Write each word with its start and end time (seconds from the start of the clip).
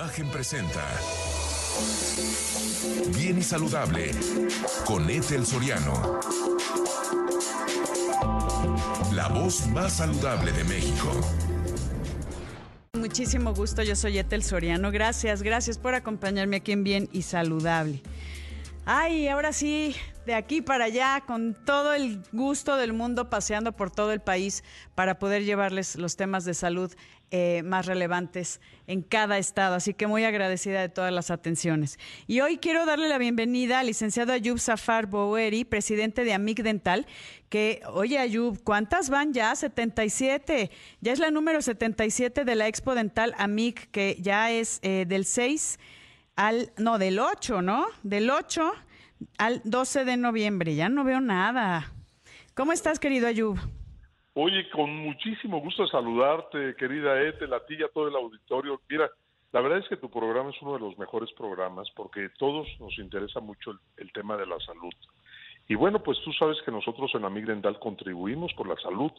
Imagen 0.00 0.30
presenta 0.30 0.82
Bien 3.14 3.36
y 3.36 3.42
Saludable 3.42 4.12
con 4.86 5.10
Ethel 5.10 5.44
Soriano. 5.44 6.20
La 9.12 9.28
voz 9.28 9.66
más 9.66 9.98
saludable 9.98 10.52
de 10.52 10.64
México. 10.64 11.12
Muchísimo 12.94 13.52
gusto, 13.52 13.82
yo 13.82 13.94
soy 13.94 14.16
Ethel 14.16 14.42
Soriano. 14.42 14.90
Gracias, 14.90 15.42
gracias 15.42 15.76
por 15.76 15.94
acompañarme 15.94 16.56
aquí 16.56 16.72
en 16.72 16.82
Bien 16.82 17.08
y 17.12 17.20
Saludable. 17.20 18.02
Ay, 18.86 19.28
ahora 19.28 19.52
sí, 19.52 19.94
de 20.24 20.34
aquí 20.34 20.62
para 20.62 20.86
allá, 20.86 21.22
con 21.26 21.54
todo 21.54 21.92
el 21.92 22.22
gusto 22.32 22.76
del 22.76 22.94
mundo, 22.94 23.28
paseando 23.28 23.72
por 23.72 23.90
todo 23.90 24.12
el 24.12 24.20
país 24.20 24.64
para 24.94 25.18
poder 25.18 25.44
llevarles 25.44 25.96
los 25.96 26.16
temas 26.16 26.46
de 26.46 26.54
salud 26.54 26.90
eh, 27.32 27.62
más 27.64 27.86
relevantes 27.86 28.60
en 28.88 29.02
cada 29.02 29.38
estado. 29.38 29.76
Así 29.76 29.94
que 29.94 30.08
muy 30.08 30.24
agradecida 30.24 30.80
de 30.80 30.88
todas 30.88 31.12
las 31.12 31.30
atenciones. 31.30 31.98
Y 32.26 32.40
hoy 32.40 32.58
quiero 32.58 32.86
darle 32.86 33.08
la 33.08 33.18
bienvenida 33.18 33.78
al 33.78 33.86
licenciado 33.86 34.32
Ayub 34.32 34.58
Safar 34.58 35.06
Boueri, 35.06 35.64
presidente 35.64 36.24
de 36.24 36.32
AMIC 36.32 36.62
Dental, 36.62 37.06
que, 37.48 37.82
oye 37.92 38.18
Ayub, 38.18 38.60
¿cuántas 38.64 39.10
van 39.10 39.32
ya? 39.32 39.54
77. 39.54 40.70
Ya 41.00 41.12
es 41.12 41.20
la 41.20 41.30
número 41.30 41.62
77 41.62 42.44
de 42.44 42.54
la 42.56 42.66
Expo 42.66 42.96
Dental 42.96 43.34
AMIC, 43.38 43.90
que 43.92 44.16
ya 44.20 44.50
es 44.50 44.80
eh, 44.82 45.04
del 45.06 45.24
6 45.24 45.78
al, 46.34 46.72
no, 46.78 46.98
del 46.98 47.20
8, 47.20 47.62
¿no? 47.62 47.86
Del 48.02 48.28
8 48.28 48.72
al 49.38 49.62
12 49.64 50.04
de 50.04 50.16
noviembre. 50.16 50.74
Ya 50.74 50.88
no 50.88 51.04
veo 51.04 51.20
nada. 51.20 51.92
¿Cómo 52.54 52.72
estás, 52.72 52.98
querido 52.98 53.28
Ayub? 53.28 53.58
Oye, 54.34 54.68
con 54.70 54.94
muchísimo 54.94 55.60
gusto 55.60 55.86
saludarte, 55.88 56.76
querida 56.76 57.20
Ethel, 57.20 57.52
a 57.52 57.64
ti 57.66 57.74
y 57.78 57.82
a 57.82 57.88
todo 57.88 58.08
el 58.08 58.14
auditorio. 58.14 58.80
Mira, 58.88 59.10
la 59.52 59.60
verdad 59.60 59.78
es 59.78 59.88
que 59.88 59.96
tu 59.96 60.08
programa 60.08 60.50
es 60.50 60.62
uno 60.62 60.74
de 60.74 60.80
los 60.80 60.96
mejores 60.98 61.30
programas 61.32 61.90
porque 61.96 62.28
todos 62.38 62.68
nos 62.78 62.96
interesa 62.98 63.40
mucho 63.40 63.72
el, 63.96 64.12
tema 64.12 64.36
de 64.36 64.46
la 64.46 64.58
salud. 64.60 64.92
Y 65.66 65.74
bueno, 65.74 66.02
pues 66.02 66.18
tú 66.24 66.32
sabes 66.32 66.58
que 66.64 66.70
nosotros 66.70 67.10
en 67.14 67.24
Amig 67.24 67.46
Dental 67.46 67.78
contribuimos 67.80 68.52
por 68.54 68.68
la 68.68 68.76
salud, 68.76 69.10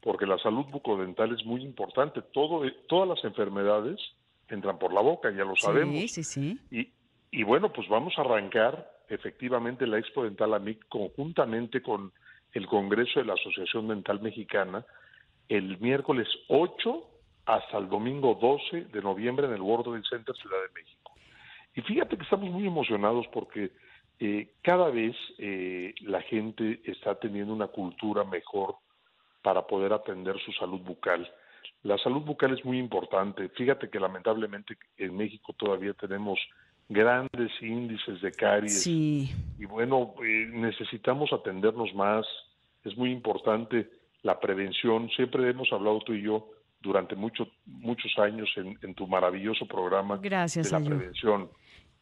porque 0.00 0.26
la 0.26 0.38
salud 0.38 0.66
bucodental 0.66 1.34
es 1.34 1.44
muy 1.44 1.62
importante. 1.62 2.22
Todo, 2.32 2.62
todas 2.88 3.08
las 3.08 3.24
enfermedades 3.24 4.00
entran 4.48 4.78
por 4.78 4.92
la 4.92 5.00
boca, 5.00 5.30
ya 5.30 5.44
lo 5.44 5.56
sabemos. 5.56 5.94
Sí, 5.94 6.08
sí, 6.08 6.24
sí. 6.24 6.58
Y, 6.70 6.88
y 7.32 7.42
bueno, 7.42 7.72
pues 7.72 7.88
vamos 7.88 8.16
a 8.16 8.22
arrancar 8.22 8.88
efectivamente 9.08 9.86
la 9.86 9.98
Expo 9.98 10.22
Dental 10.22 10.54
AMIC 10.54 10.88
conjuntamente 10.88 11.82
con 11.82 12.12
el 12.52 12.66
Congreso 12.66 13.20
de 13.20 13.26
la 13.26 13.34
Asociación 13.34 13.88
Dental 13.88 14.20
Mexicana 14.20 14.84
el 15.50 15.78
miércoles 15.80 16.28
8 16.48 17.04
hasta 17.46 17.78
el 17.78 17.88
domingo 17.88 18.38
12 18.40 18.84
de 18.92 19.02
noviembre 19.02 19.46
en 19.46 19.54
el 19.54 19.60
World 19.60 19.84
Trade 19.84 20.02
Center 20.08 20.36
Ciudad 20.36 20.58
de 20.62 20.80
México. 20.80 21.12
Y 21.74 21.80
fíjate 21.82 22.16
que 22.16 22.22
estamos 22.22 22.50
muy 22.50 22.66
emocionados 22.66 23.26
porque 23.32 23.72
eh, 24.20 24.52
cada 24.62 24.90
vez 24.90 25.16
eh, 25.38 25.92
la 26.02 26.22
gente 26.22 26.80
está 26.84 27.16
teniendo 27.16 27.52
una 27.52 27.66
cultura 27.66 28.22
mejor 28.22 28.76
para 29.42 29.66
poder 29.66 29.92
atender 29.92 30.38
su 30.44 30.52
salud 30.52 30.80
bucal. 30.80 31.28
La 31.82 31.98
salud 31.98 32.20
bucal 32.20 32.56
es 32.56 32.64
muy 32.64 32.78
importante. 32.78 33.48
Fíjate 33.50 33.90
que 33.90 33.98
lamentablemente 33.98 34.76
en 34.98 35.16
México 35.16 35.52
todavía 35.54 35.94
tenemos 35.94 36.38
grandes 36.90 37.50
índices 37.62 38.20
de 38.20 38.32
caries. 38.32 38.82
Sí. 38.82 39.30
Y 39.58 39.64
bueno, 39.64 40.12
eh, 40.22 40.48
necesitamos 40.52 41.32
atendernos 41.32 41.94
más. 41.94 42.26
Es 42.84 42.96
muy 42.98 43.12
importante 43.12 43.88
la 44.22 44.38
prevención. 44.38 45.08
Siempre 45.10 45.48
hemos 45.48 45.72
hablado 45.72 46.00
tú 46.00 46.12
y 46.12 46.22
yo 46.22 46.50
durante 46.80 47.14
mucho, 47.14 47.46
muchos 47.64 48.12
años 48.18 48.48
en, 48.56 48.94
tu 48.94 49.06
maravilloso 49.06 49.66
programa 49.66 50.18
Gracias, 50.20 50.70
de 50.70 50.78
la 50.78 50.84
prevención. 50.84 51.48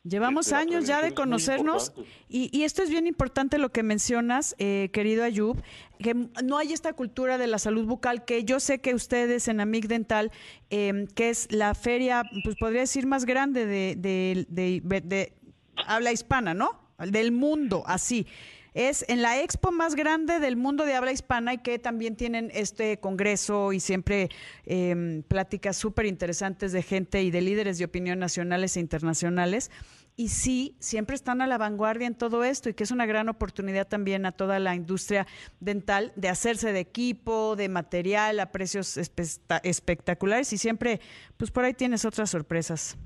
Llevamos 0.05 0.47
este, 0.47 0.57
años 0.57 0.87
ya 0.87 1.03
de 1.03 1.13
conocernos 1.13 1.93
y, 2.29 2.63
esto 2.63 2.83
es 2.83 2.91
bien 2.91 3.07
importante 3.07 3.59
lo 3.59 3.71
que 3.71 3.83
mencionas, 3.83 4.55
eh, 4.59 4.91
querido 4.93 5.25
Ayub, 5.25 5.61
que 5.99 6.15
no 6.45 6.57
hay 6.57 6.73
esta 6.73 6.93
cultura 6.93 7.37
de 7.37 7.47
la 7.47 7.59
salud 7.59 7.85
bucal 7.85 8.25
que 8.25 8.45
yo 8.45 8.61
sé 8.61 8.81
que 8.81 8.95
ustedes 8.95 9.49
en 9.49 9.61
Amic 9.61 9.87
Dental, 9.87 10.31
em, 10.71 11.07
que 11.09 11.31
es 11.31 11.51
la 11.51 11.75
feria, 11.75 12.23
pues 12.45 12.57
podría 12.57 12.83
decir 12.83 13.07
más 13.07 13.25
grande 13.25 13.67
de, 13.67 13.97
de 13.97 15.33
habla 15.87 16.13
hispana, 16.13 16.55
¿no? 16.55 16.81
Del 16.99 17.33
mundo, 17.33 17.83
así 17.87 18.27
es 18.79 19.05
en 19.09 19.23
la 19.23 19.43
expo 19.43 19.73
más 19.73 19.97
grande 19.97 20.39
del 20.39 20.57
mundo 20.57 20.85
de 20.85 20.95
habla 20.95 21.11
hispana 21.11 21.55
y 21.55 21.59
que 21.59 21.81
también 21.81 22.15
tienen 22.15 22.49
este 22.55 23.01
congreso 23.01 23.73
y 23.73 23.81
siempre 23.81 24.29
eh, 24.67 25.25
pláticas 25.27 25.77
súper 25.77 26.07
interesantes 26.07 26.71
de 26.71 26.85
gente 26.85 27.25
y 27.25 27.33
de 27.33 27.41
líderes 27.41 27.79
de 27.79 27.87
opinión 27.87 28.21
nacionales 28.21 28.77
e 28.77 28.81
internacionales. 28.81 29.73
Y 30.17 30.29
sí, 30.29 30.77
siempre 30.79 31.17
están 31.17 31.43
a 31.43 31.49
la 31.49 31.59
vanguardia 31.59 32.07
en 32.07 32.17
todo 32.17 32.45
esto 32.45 32.69
y 32.69 32.75
que 32.75 32.85
es 32.85 32.93
una 32.93 33.05
gran 33.05 33.29
oportunidad 33.29 33.89
también 33.89 34.27
a 34.27 34.33
toda 34.33 34.61
la 34.61 34.77
industria 34.77 35.27
dental 35.59 36.13
de 36.15 36.29
hacerse 36.29 36.73
de 36.73 36.79
equipo, 36.79 37.57
de 37.57 37.69
material 37.69 38.39
a 38.39 38.53
precios 38.53 38.97
espectaculares 38.97 40.53
y 40.53 40.57
siempre, 40.57 41.01
pues 41.37 41.51
por 41.51 41.65
ahí 41.65 41.75
tienes 41.75 42.05
otras 42.05 42.31
sorpresas. 42.31 42.97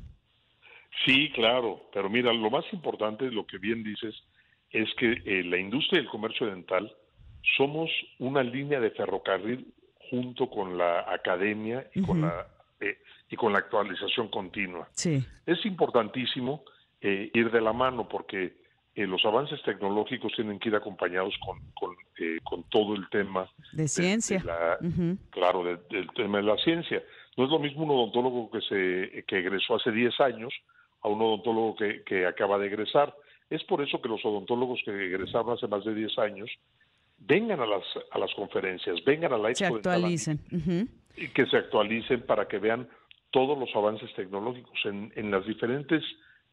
Sí, 1.06 1.30
claro, 1.34 1.80
pero 1.94 2.10
mira, 2.10 2.30
lo 2.30 2.50
más 2.50 2.64
importante, 2.72 3.24
lo 3.30 3.46
que 3.46 3.56
bien 3.56 3.82
dices, 3.82 4.14
es 4.72 4.88
que 4.94 5.12
eh, 5.24 5.44
la 5.44 5.58
industria 5.58 6.00
del 6.00 6.10
comercio 6.10 6.46
dental 6.46 6.92
somos 7.56 7.90
una 8.18 8.42
línea 8.42 8.80
de 8.80 8.90
ferrocarril 8.90 9.72
junto 10.10 10.48
con 10.48 10.78
la 10.78 11.12
academia 11.12 11.86
y 11.94 12.02
con 12.02 12.22
la 12.22 12.46
eh, 12.80 12.98
y 13.30 13.36
con 13.36 13.52
la 13.52 13.60
actualización 13.60 14.28
continua. 14.28 14.88
Sí. 14.92 15.24
Es 15.46 15.64
importantísimo 15.64 16.64
eh, 17.00 17.30
ir 17.32 17.50
de 17.50 17.60
la 17.60 17.72
mano 17.72 18.08
porque 18.08 18.60
los 18.94 19.24
avances 19.24 19.62
tecnológicos 19.62 20.32
tienen 20.36 20.58
que 20.58 20.68
ir 20.68 20.76
acompañados 20.76 21.34
con, 21.38 21.58
con, 21.72 21.96
con 22.44 22.62
todo 22.64 22.94
el 22.94 23.08
tema 23.08 23.48
de 23.72 23.88
ciencia. 23.88 24.42
Claro, 25.30 25.64
del 25.64 26.10
tema 26.14 26.38
de 26.38 26.44
la 26.44 26.58
ciencia. 26.58 27.02
No 27.38 27.44
es 27.44 27.50
lo 27.50 27.58
mismo 27.58 27.84
un 27.84 27.90
odontólogo 27.90 28.50
que, 28.50 28.60
se, 28.60 29.24
que 29.24 29.38
egresó 29.38 29.76
hace 29.76 29.90
10 29.90 30.20
años 30.20 30.52
a 31.00 31.08
un 31.08 31.22
odontólogo 31.22 31.74
que, 31.76 32.02
que 32.02 32.26
acaba 32.26 32.58
de 32.58 32.66
egresar. 32.66 33.14
Es 33.52 33.62
por 33.64 33.82
eso 33.82 34.00
que 34.00 34.08
los 34.08 34.24
odontólogos 34.24 34.80
que 34.82 34.90
egresaron 34.90 35.52
hace 35.52 35.68
más 35.68 35.84
de 35.84 35.94
10 35.94 36.18
años 36.18 36.50
vengan 37.18 37.60
a 37.60 37.66
las, 37.66 37.84
a 38.10 38.18
las 38.18 38.32
conferencias, 38.34 39.04
vengan 39.04 39.34
a 39.34 39.36
la 39.36 39.50
expo. 39.50 39.66
Se 39.66 39.74
actualicen. 39.74 40.40
Y 41.16 41.28
que 41.28 41.44
se 41.44 41.58
actualicen 41.58 42.22
para 42.22 42.48
que 42.48 42.58
vean 42.58 42.88
todos 43.30 43.58
los 43.58 43.68
avances 43.76 44.10
tecnológicos 44.14 44.78
en, 44.86 45.12
en 45.16 45.30
las 45.30 45.44
diferentes 45.46 46.02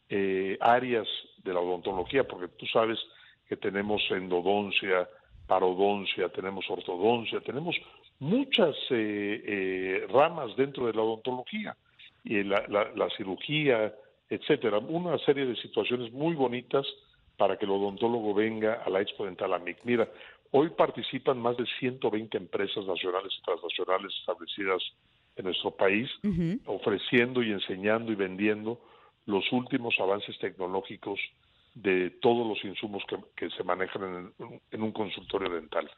eh, 0.09 0.57
áreas 0.59 1.07
de 1.41 1.53
la 1.53 1.61
odontología, 1.61 2.27
porque 2.27 2.49
tú 2.49 2.65
sabes 2.65 2.99
que 3.47 3.55
tenemos 3.55 4.01
endodoncia, 4.11 5.07
parodoncia, 5.47 6.27
tenemos 6.27 6.69
ortodoncia, 6.69 7.39
tenemos 7.39 7.77
muchas 8.19 8.75
eh, 8.89 9.41
eh, 9.45 10.07
ramas 10.09 10.53
dentro 10.57 10.87
de 10.87 10.93
la 10.93 11.01
odontología, 11.01 11.77
y 12.25 12.43
la, 12.43 12.65
la, 12.67 12.91
la 12.93 13.09
cirugía, 13.15 13.93
etcétera. 14.29 14.77
Una 14.79 15.17
serie 15.19 15.45
de 15.45 15.55
situaciones 15.55 16.11
muy 16.11 16.35
bonitas 16.35 16.85
para 17.37 17.57
que 17.57 17.65
el 17.65 17.71
odontólogo 17.71 18.33
venga 18.33 18.83
a 18.85 18.89
la 18.89 19.01
Expo 19.01 19.25
Dental 19.25 19.53
AMIC. 19.53 19.77
Mira, 19.85 20.07
hoy 20.51 20.69
participan 20.69 21.39
más 21.39 21.57
de 21.57 21.65
120 21.79 22.37
empresas 22.37 22.85
nacionales 22.85 23.31
y 23.37 23.41
transnacionales 23.43 24.13
establecidas 24.19 24.83
en 25.35 25.45
nuestro 25.45 25.71
país, 25.71 26.09
ofreciendo 26.65 27.41
y 27.41 27.51
enseñando 27.51 28.11
y 28.11 28.15
vendiendo 28.15 28.81
los 29.25 29.49
últimos 29.53 29.95
avances 29.99 30.37
tecnológicos 30.39 31.19
de 31.75 32.09
todos 32.21 32.45
los 32.45 32.63
insumos 32.65 33.03
que, 33.37 33.49
se 33.51 33.63
manejan 33.63 34.33
en, 34.37 34.61
en, 34.71 34.83
un 34.83 34.91
consultorio 34.91 35.49
dental. 35.49 35.89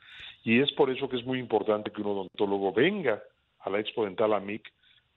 Y 0.44 0.60
es 0.60 0.72
por 0.74 0.92
eso 0.92 1.10
que 1.10 1.18
es 1.18 1.26
muy 1.26 1.40
importante 1.40 1.92
que 1.92 2.02
un 2.02 2.08
odontólogo 2.08 2.72
venga 2.72 3.24
a 3.62 3.70
la 3.70 3.80
Expo 3.80 4.06
Dental 4.06 4.34
AMIC 4.34 4.72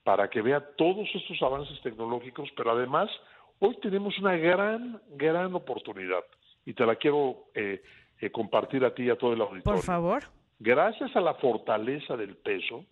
para 0.04 0.28
que 0.28 0.42
vea 0.42 0.60
todos 0.76 1.08
estos 1.14 1.42
avances 1.42 1.80
tecnológicos, 1.82 2.48
pero 2.56 2.72
además 2.72 3.10
hoy 3.58 3.76
tenemos 3.82 4.16
una 4.18 4.36
gran, 4.36 5.00
gran 5.16 5.54
oportunidad 5.54 6.22
y 6.64 6.74
te 6.74 6.86
la 6.86 6.96
quiero 6.96 7.46
eh, 7.54 7.82
eh, 8.20 8.30
compartir 8.30 8.84
a 8.84 8.94
ti 8.94 9.04
y 9.04 9.10
a 9.10 9.16
todo 9.16 9.32
el 9.32 9.40
auditorio. 9.40 9.76
Por 9.76 9.84
favor. 9.84 10.22
Gracias 10.58 11.14
a 11.16 11.20
la 11.20 11.34
fortaleza 11.34 12.16
del 12.16 12.36
peso 12.36 12.84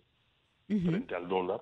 frente 0.67 1.15
al 1.15 1.27
dólar, 1.27 1.61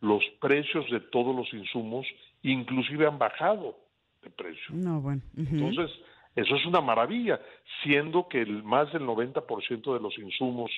los 0.00 0.24
precios 0.40 0.90
de 0.90 1.00
todos 1.00 1.36
los 1.36 1.52
insumos 1.52 2.06
inclusive 2.42 3.06
han 3.06 3.18
bajado 3.18 3.76
de 4.22 4.30
precio. 4.30 4.74
No, 4.74 5.00
bueno. 5.00 5.20
Entonces, 5.36 5.90
eso 6.34 6.56
es 6.56 6.64
una 6.64 6.80
maravilla, 6.80 7.40
siendo 7.82 8.28
que 8.28 8.40
el, 8.40 8.62
más 8.62 8.92
del 8.92 9.02
90% 9.02 9.92
de 9.92 10.00
los 10.00 10.16
insumos 10.18 10.70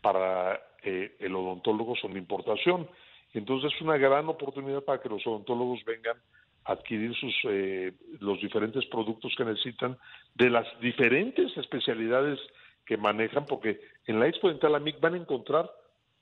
para 0.00 0.60
eh, 0.82 1.16
el 1.18 1.34
odontólogo 1.34 1.96
son 1.96 2.12
de 2.12 2.18
importación. 2.18 2.88
Entonces 3.32 3.72
es 3.74 3.80
una 3.80 3.96
gran 3.96 4.28
oportunidad 4.28 4.82
para 4.82 5.00
que 5.00 5.08
los 5.08 5.26
odontólogos 5.26 5.84
vengan 5.84 6.16
a 6.64 6.72
adquirir 6.72 7.14
sus, 7.14 7.34
eh, 7.44 7.92
los 8.20 8.40
diferentes 8.40 8.84
productos 8.86 9.32
que 9.36 9.44
necesitan 9.44 9.96
de 10.34 10.50
las 10.50 10.66
diferentes 10.80 11.56
especialidades 11.56 12.38
que 12.84 12.96
manejan, 12.96 13.46
porque 13.46 13.80
en 14.06 14.18
la 14.18 14.26
Expo 14.26 14.48
Dental 14.48 14.74
AMIC 14.74 15.00
van 15.00 15.14
a 15.14 15.18
encontrar 15.18 15.70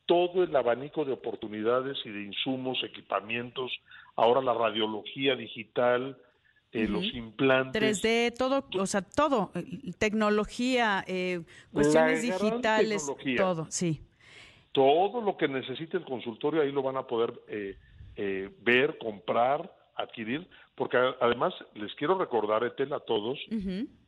todo 0.07 0.43
el 0.43 0.55
abanico 0.55 1.05
de 1.05 1.13
oportunidades 1.13 1.99
y 2.05 2.11
de 2.11 2.23
insumos, 2.25 2.83
equipamientos, 2.83 3.73
ahora 4.17 4.41
la 4.41 4.55
radiología 4.55 5.37
digital, 5.37 6.17
eh, 6.73 6.87
los 6.89 7.05
implantes. 7.15 8.03
3D, 8.03 8.35
todo, 8.37 8.67
o 8.79 8.87
sea, 8.87 9.03
todo, 9.03 9.53
tecnología, 9.99 11.05
eh, 11.07 11.43
cuestiones 11.73 12.23
digitales, 12.23 13.07
todo, 13.37 13.67
sí. 13.71 14.03
Todo 14.79 15.21
lo 15.21 15.37
que 15.37 15.49
necesite 15.49 15.97
el 15.97 16.05
consultorio 16.05 16.63
ahí 16.63 16.71
lo 16.71 16.85
van 16.85 16.97
a 16.97 17.03
poder 17.05 17.33
eh, 17.49 18.49
ver, 18.61 18.97
comprar, 18.99 19.69
adquirir, 19.97 20.49
porque 20.77 20.97
además 21.21 21.53
les 21.75 21.93
quiero 21.97 22.17
recordar, 22.17 22.63
Etel, 22.63 22.93
a 22.93 23.01
todos, 23.01 23.41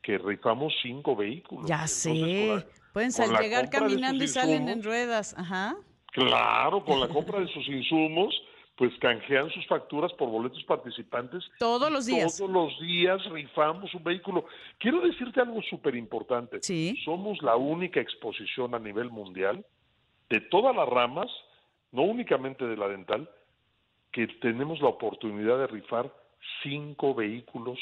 que 0.00 0.16
rifamos 0.18 0.72
cinco 0.80 1.16
vehículos. 1.16 1.66
Ya 1.66 1.88
sé, 1.88 2.64
pueden 2.92 3.10
llegar 3.10 3.68
caminando 3.68 4.22
y 4.22 4.28
salen 4.28 4.68
en 4.68 4.84
ruedas, 4.84 5.34
ajá. 5.36 5.74
Claro, 6.12 6.84
con 6.84 7.00
la 7.00 7.08
compra 7.12 7.40
de 7.40 7.48
sus 7.48 7.66
insumos 7.66 8.32
pues 8.76 8.92
canjean 8.98 9.50
sus 9.50 9.66
facturas 9.66 10.10
por 10.14 10.30
boletos 10.30 10.64
participantes. 10.64 11.44
Todos 11.58 11.92
los 11.92 12.06
días. 12.06 12.38
Todos 12.38 12.50
los 12.50 12.80
días 12.80 13.22
rifamos 13.30 13.92
un 13.92 14.02
vehículo. 14.02 14.46
Quiero 14.78 15.02
decirte 15.02 15.38
algo 15.40 15.60
súper 15.68 15.96
importante. 15.96 16.60
Sí. 16.62 16.96
Somos 17.04 17.42
la 17.42 17.56
única 17.56 18.00
exposición 18.00 18.74
a 18.74 18.78
nivel 18.78 19.10
mundial 19.10 19.66
de 20.30 20.40
todas 20.42 20.74
las 20.74 20.88
ramas, 20.88 21.28
no 21.92 22.02
únicamente 22.02 22.64
de 22.64 22.76
la 22.76 22.88
dental, 22.88 23.28
que 24.12 24.26
tenemos 24.40 24.80
la 24.80 24.88
oportunidad 24.88 25.58
de 25.58 25.66
rifar 25.66 26.12
cinco 26.62 27.14
vehículos 27.14 27.78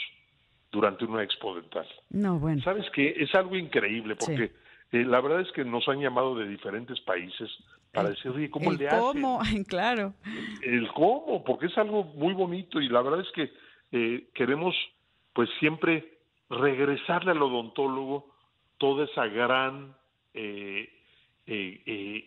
durante 0.71 1.05
una 1.05 1.23
expo 1.23 1.55
dental. 1.55 1.87
No, 2.11 2.39
bueno. 2.39 2.62
¿Sabes 2.62 2.87
qué? 2.95 3.15
Es 3.17 3.35
algo 3.35 3.56
increíble 3.56 4.17
porque 4.17 4.53
eh, 4.93 5.05
la 5.05 5.21
verdad 5.21 5.41
es 5.41 5.53
que 5.53 5.65
nos 5.65 5.87
han 5.89 6.00
llamado 6.00 6.35
de 6.35 6.49
diferentes 6.49 7.00
países 7.00 7.50
para 7.93 8.11
decir, 8.11 8.31
oye, 8.31 8.50
¿cómo 8.50 8.71
el 8.73 8.79
le 8.79 8.89
cómo, 8.89 9.41
claro. 9.69 10.15
El, 10.62 10.89
cómo, 10.93 11.45
porque 11.45 11.67
es 11.67 11.79
algo 11.79 12.05
muy 12.05 12.35
bonito 12.35 12.81
y 12.81 12.89
la 12.89 13.03
verdad 13.03 13.21
es 13.21 13.33
que 13.33 13.53
eh, 13.93 14.29
queremos 14.35 14.75
pues 15.33 15.49
siempre 15.59 16.19
regresarle 16.50 17.31
al 17.31 17.43
odontólogo 17.43 18.35
toda 18.79 19.05
esa 19.05 19.27
gran 19.27 19.95
eh, 20.35 20.89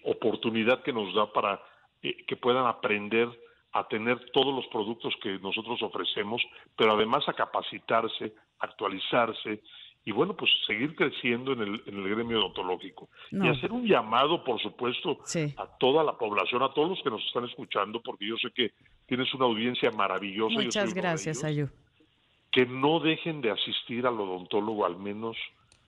oportunidad 0.04 0.84
que 0.84 0.94
nos 0.94 1.14
da 1.14 1.32
para 1.32 1.62
que 2.02 2.36
puedan 2.36 2.66
aprender 2.66 3.30
a 3.74 3.88
tener 3.88 4.20
todos 4.32 4.54
los 4.54 4.66
productos 4.68 5.14
que 5.22 5.40
nosotros 5.40 5.82
ofrecemos, 5.82 6.42
pero 6.76 6.94
además 6.94 7.28
a 7.28 7.34
capacitarse, 7.34 8.34
actualizarse 8.60 9.62
y 10.04 10.12
bueno, 10.12 10.36
pues 10.36 10.50
seguir 10.66 10.96
creciendo 10.96 11.54
en 11.54 11.62
el, 11.62 11.84
en 11.86 11.96
el 11.96 12.10
gremio 12.10 12.40
odontológico. 12.40 13.10
Y 13.32 13.48
hacer 13.48 13.72
un 13.72 13.88
llamado, 13.88 14.44
por 14.44 14.60
supuesto, 14.60 15.20
a 15.58 15.78
toda 15.78 16.04
la 16.04 16.18
población, 16.18 16.64
a 16.64 16.74
todos 16.74 16.90
los 16.90 17.04
que 17.04 17.12
nos 17.12 17.24
están 17.26 17.46
escuchando, 17.46 18.02
porque 18.02 18.28
yo 18.28 18.36
sé 18.38 18.50
que 18.52 18.72
tienes 19.06 19.32
una 19.34 19.46
audiencia 19.46 19.92
maravillosa. 19.92 20.56
Muchas 20.56 20.94
gracias, 20.94 21.44
Ayu. 21.44 21.70
Que 22.52 22.66
no 22.66 23.00
dejen 23.00 23.42
de 23.42 23.52
asistir 23.52 24.08
al 24.08 24.20
odontólogo 24.20 24.86
al 24.86 24.98
menos 24.98 25.38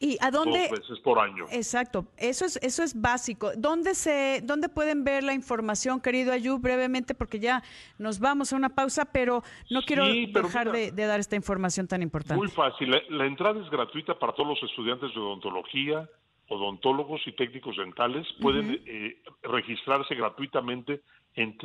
¿Y 0.04 0.18
a 0.20 0.32
dónde? 0.32 0.68
Dos 0.68 0.82
veces 0.82 1.00
por 1.00 1.18
año. 1.18 1.46
Exacto, 1.50 2.06
eso 2.18 2.44
es, 2.44 2.58
eso 2.58 2.84
es 2.84 3.00
básico. 3.00 3.52
¿Dónde, 3.56 3.96
se, 3.96 4.42
¿Dónde 4.44 4.68
pueden 4.68 5.06
ver 5.06 5.24
la 5.24 5.34
información, 5.34 6.02
querido 6.02 6.34
Ayú, 6.34 6.60
brevemente? 6.60 7.16
Porque 7.16 7.40
ya 7.40 7.64
nos 7.98 8.20
vamos 8.20 8.52
a 8.52 8.58
una 8.58 8.68
pausa, 8.68 9.06
pero 9.06 9.44
no 9.70 9.82
quiero 9.84 10.06
dejar 10.06 10.74
de, 10.74 10.92
dar 10.92 11.22
esta 11.22 11.38
información 11.38 11.88
tan 11.88 12.02
importante. 12.02 12.36
Muy 12.36 12.50
fácil, 12.50 13.02
la, 13.08 13.26
entrada 13.26 13.64
es 13.64 13.70
gratuita 13.70 14.20
para 14.20 14.34
todos 14.34 14.50
los 14.50 14.62
estudiantes 14.70 15.14
de 15.14 15.20
odontología, 15.22 16.10
odontólogos 16.50 17.26
y 17.26 17.32
técnicos 17.32 17.78
dentales. 17.78 18.28
Pueden 18.42 18.82
eh, 18.86 19.22
registrarse 19.44 20.16
gratuitamente 20.16 21.02
en 21.36 21.58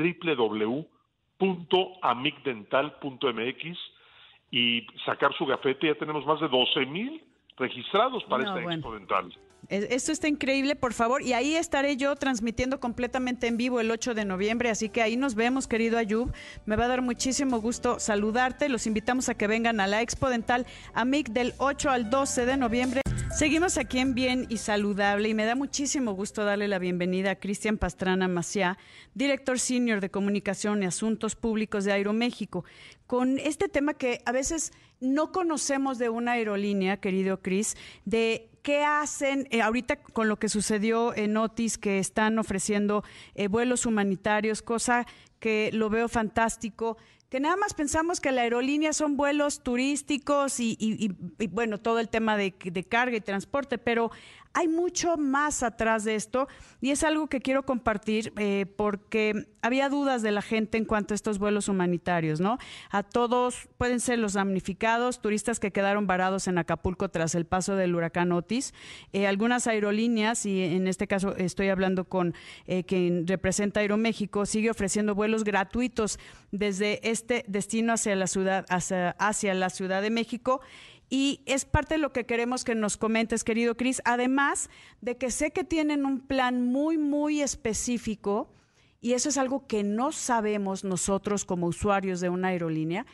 www.amigdental.mx 1.41 3.79
y 4.53 4.87
sacar 5.05 5.35
su 5.35 5.45
gafete. 5.45 5.89
Ya 5.89 5.97
tenemos 5.97 6.25
más 6.25 6.41
de 6.41 6.47
12 6.47 6.87
mil 6.87 7.25
registrados 7.59 8.25
para 8.25 8.45
esta 8.45 8.75
expo 8.75 8.95
dental. 8.95 9.33
Esto 9.69 10.13
está 10.13 10.29
increíble, 10.29 10.77
por 10.77 10.95
favor. 10.95 11.21
Y 11.21 11.35
ahí 11.35 11.55
estaré 11.55 11.99
yo 11.99 12.17
transmitiendo 12.17 12.81
completamente 12.81 13.49
en 13.49 13.59
vivo 13.59 13.81
el 13.81 13.91
8 13.91 14.15
de 14.15 14.25
noviembre. 14.25 14.71
Así 14.71 14.89
que 14.89 15.03
ahí 15.03 15.17
nos 15.17 15.35
vemos, 15.35 15.67
querido 15.67 15.99
Ayub. 15.99 16.33
Me 16.65 16.77
va 16.77 16.87
a 16.87 16.89
dar 16.89 17.03
muchísimo 17.03 17.61
gusto 17.61 17.99
saludarte. 17.99 18.71
Los 18.71 18.87
invitamos 18.87 19.29
a 19.29 19.35
que 19.35 19.47
vengan 19.47 19.81
a 19.81 19.87
la 19.87 20.01
Expo 20.01 20.31
Dental 20.31 20.65
AMIC 20.95 21.29
del 21.29 21.53
8 21.59 21.91
al 21.91 22.09
12 22.09 22.47
de 22.47 22.57
noviembre. 22.57 23.03
Seguimos 23.39 23.79
aquí 23.79 24.01
en 24.01 24.17
Bien 24.17 24.47
y 24.49 24.57
Saludable 24.57 25.29
y 25.29 25.35
me 25.35 25.45
da 25.45 25.55
muchísimo 25.55 26.13
gusto 26.13 26.45
darle 26.45 26.67
la 26.67 26.81
bienvenida 26.81 27.31
a 27.31 27.35
Cristian 27.37 27.79
Pastrana 27.79 28.27
Maciá, 28.27 28.79
director 29.15 29.61
senior 29.61 30.01
de 30.01 30.11
Comunicación 30.11 30.83
y 30.83 30.87
Asuntos 30.87 31.37
Públicos 31.37 31.85
de 31.85 31.93
Aeroméxico, 31.93 32.65
con 33.07 33.39
este 33.39 33.69
tema 33.69 33.95
que 33.95 34.23
a 34.27 34.33
veces 34.33 34.73
no 34.99 35.31
conocemos 35.31 35.99
de 35.99 36.09
una 36.09 36.33
aerolínea, 36.33 36.97
querido 36.97 37.41
Cris, 37.41 37.77
de 38.05 38.51
qué 38.63 38.83
hacen 38.83 39.47
eh, 39.53 39.63
ahorita 39.63 40.03
con 40.03 40.29
lo 40.29 40.41
que 40.41 40.49
sucedió 40.49 41.15
en 41.15 41.37
Otis, 41.37 41.79
que 41.79 42.01
están 42.01 42.41
ofreciendo 42.41 43.05
eh, 43.37 43.47
vuelos 43.47 43.87
humanitarios, 43.87 44.63
cosa 44.63 45.07
que 45.39 45.71
lo 45.73 45.91
veo 45.91 46.09
fantástico 46.09 46.97
que 47.29 47.41
nada 47.41 47.57
más 47.57 47.75
pensamos 47.75 48.21
que 48.21 48.33
la 48.33 48.43
aerolínea 48.43 48.93
son 48.93 49.17
vuelos 49.17 49.63
turísticos 49.63 50.61
y, 50.61 51.15
bueno, 51.51 51.79
todo 51.79 51.99
el 51.99 52.09
tema 52.09 52.37
de, 52.37 52.53
carga 52.89 53.17
y 53.17 53.21
transporte, 53.21 53.77
pero 53.77 54.11
hay 54.55 54.69
mucho 54.69 55.17
más 55.17 55.63
atrás 55.63 56.05
de 56.05 56.15
esto 56.15 56.49
y 56.81 56.91
es 56.91 57.05
algo 57.05 57.29
que 57.29 57.41
quiero 57.41 57.65
compartir 57.65 58.33
eh, 58.37 58.67
porque 58.77 59.49
había 59.63 59.89
dudas 59.89 60.23
de 60.23 60.31
la 60.31 60.43
gente 60.43 60.79
en 60.79 60.85
cuanto 60.85 61.15
a 61.15 61.17
estos 61.17 61.39
vuelos 61.39 61.69
humanitarios, 61.69 62.41
¿no? 62.41 62.59
A 62.91 63.03
todos 63.03 63.69
pueden 63.77 64.01
ser 64.01 64.19
los 64.19 64.33
damnificados, 64.33 65.21
turistas 65.21 65.61
que 65.61 65.73
quedaron 65.73 66.07
varados 66.07 66.49
en 66.49 66.59
Acapulco 66.59 67.09
tras 67.09 67.35
el 67.35 67.45
paso 67.45 67.77
del 67.77 67.95
huracán 67.95 68.33
Otis, 68.33 68.75
eh, 69.13 69.27
algunas 69.27 69.67
aerolíneas, 69.67 70.47
y 70.47 70.63
en 70.63 70.89
este 70.89 71.07
caso 71.07 71.37
estoy 71.37 71.69
hablando 71.69 72.05
con 72.05 72.35
eh, 72.67 72.85
quien 72.85 73.27
representa 73.27 73.81
Aeroméxico, 73.81 74.47
sigue 74.47 74.71
ofreciendo 74.71 75.15
vuelos 75.15 75.45
gratuitos 75.45 76.19
desde 76.53 77.01
este 77.09 77.45
destino 77.49 77.93
hacia 77.93 78.17
la 78.17 78.27
ciudad, 78.27 78.67
hacia 78.69 79.55
la 79.55 79.71
Ciudad 79.71 80.03
de 80.03 80.11
México 80.11 80.61
y 81.09 81.43
es 81.47 81.65
parte 81.65 81.95
de 81.95 81.99
lo 81.99 82.13
que 82.13 82.27
queremos 82.27 82.65
que 82.65 82.75
nos 82.75 82.97
comentes, 82.97 83.45
querido 83.45 83.77
Cris, 83.77 84.03
además 84.05 84.69
de 85.01 85.17
que 85.17 85.31
sé 85.31 85.53
que 85.53 85.65
tienen 85.65 86.05
un 86.05 86.21
plan 86.21 86.65
muy, 86.65 86.99
muy 86.99 87.41
específico, 87.41 88.53
y 89.01 89.13
eso 89.13 89.29
es 89.29 89.39
algo 89.39 89.67
que 89.67 89.85
no 89.85 90.13
sabemos 90.13 90.85
nosotros 90.85 91.45
como 91.45 91.67
usuarios 91.67 92.21
de 92.21 92.29
una 92.29 92.49
aerolínea, 92.49 93.07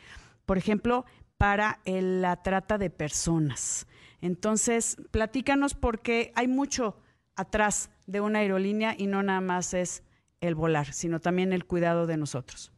por 0.45 0.57
ejemplo, 0.57 1.05
para 1.37 1.79
la 1.85 2.41
trata 2.41 2.77
de 2.77 2.89
personas. 2.89 3.87
Entonces, 4.21 4.97
platícanos 5.11 5.73
porque 5.73 6.31
hay 6.35 6.47
mucho 6.47 6.97
atrás 7.35 7.91
de 8.07 8.21
una 8.21 8.39
aerolínea 8.39 8.95
y 8.97 9.07
no 9.07 9.21
nada 9.21 9.41
más 9.41 9.73
es 9.73 10.03
el 10.41 10.55
volar, 10.55 10.93
sino 10.93 11.19
también 11.19 11.53
el 11.53 11.65
cuidado 11.65 12.07
de 12.07 12.17
nosotros. 12.17 12.71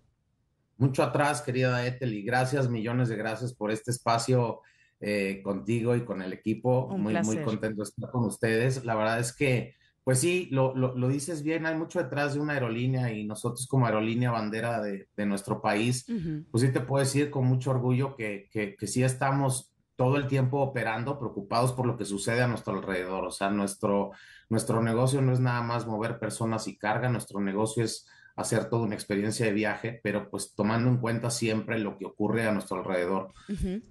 Mucho 0.77 1.03
atrás, 1.03 1.41
querida 1.41 1.86
Ethel, 1.86 2.13
y 2.13 2.24
gracias, 2.24 2.69
millones 2.69 3.09
de 3.09 3.15
gracias 3.15 3.53
por 3.53 3.71
este 3.71 3.91
espacio 3.91 4.62
eh, 4.99 5.41
contigo 5.43 5.95
y 5.95 6.03
con 6.05 6.21
el 6.21 6.33
equipo. 6.33 6.87
muy, 6.97 7.13
muy 7.23 7.37
contento 7.37 7.83
de 7.83 7.89
estar 7.89 8.09
con 8.09 8.25
ustedes. 8.25 8.83
La 8.85 8.95
verdad 8.95 9.19
es 9.19 9.33
que, 9.33 9.75
pues 10.03 10.19
sí, 10.19 10.47
lo, 10.51 10.73
lo, 10.75 11.07
dices 11.07 11.43
bien, 11.43 11.65
hay 11.65 11.75
mucho 11.75 12.01
detrás 12.01 12.33
de 12.33 12.39
una 12.39 12.53
aerolínea 12.53 13.11
y 13.11 13.25
nosotros 13.25 13.67
como 13.67 13.85
aerolínea 13.85 14.31
bandera 14.31 14.81
de, 14.81 15.07
de 15.15 15.25
nuestro 15.25 15.61
país, 15.61 16.05
pues 16.49 16.63
sí 16.63 16.71
te 16.71 16.79
puedo 16.79 17.03
decir 17.03 17.29
con 17.29 17.45
mucho 17.45 17.71
orgullo 17.71 18.15
que, 18.15 18.47
que, 18.51 18.75
que 18.75 18.87
sí 18.87 19.03
estamos 19.03 19.73
todo 19.97 20.15
el 20.17 20.27
tiempo 20.27 20.61
operando, 20.61 21.17
preocupados 21.19 21.73
por 21.73 21.87
lo 21.87 21.97
que 21.97 22.05
sucede 22.05 22.41
a 22.43 22.47
nuestro 22.47 22.75
alrededor. 22.75 23.25
O 23.25 23.31
sea, 23.31 23.49
nuestro, 23.49 24.11
nuestro 24.47 24.81
negocio 24.81 25.21
no 25.21 25.33
es 25.33 25.39
nada 25.39 25.61
más 25.61 25.87
mover 25.87 26.19
personas 26.19 26.67
y 26.67 26.77
carga, 26.77 27.09
nuestro 27.09 27.41
negocio 27.41 27.83
es 27.83 28.07
hacer 28.38 28.70
toda 28.70 28.84
una 28.84 28.94
experiencia 28.94 29.48
de 29.48 29.51
viaje, 29.51 30.00
pero 30.03 30.29
pues 30.29 30.53
tomando 30.53 30.89
en 30.89 30.98
cuenta 30.98 31.32
siempre 31.32 31.79
lo 31.79 31.98
que 31.98 32.06
ocurre 32.06 32.48
a 32.48 32.51
nuestro 32.51 32.77
alrededor. 32.77 33.34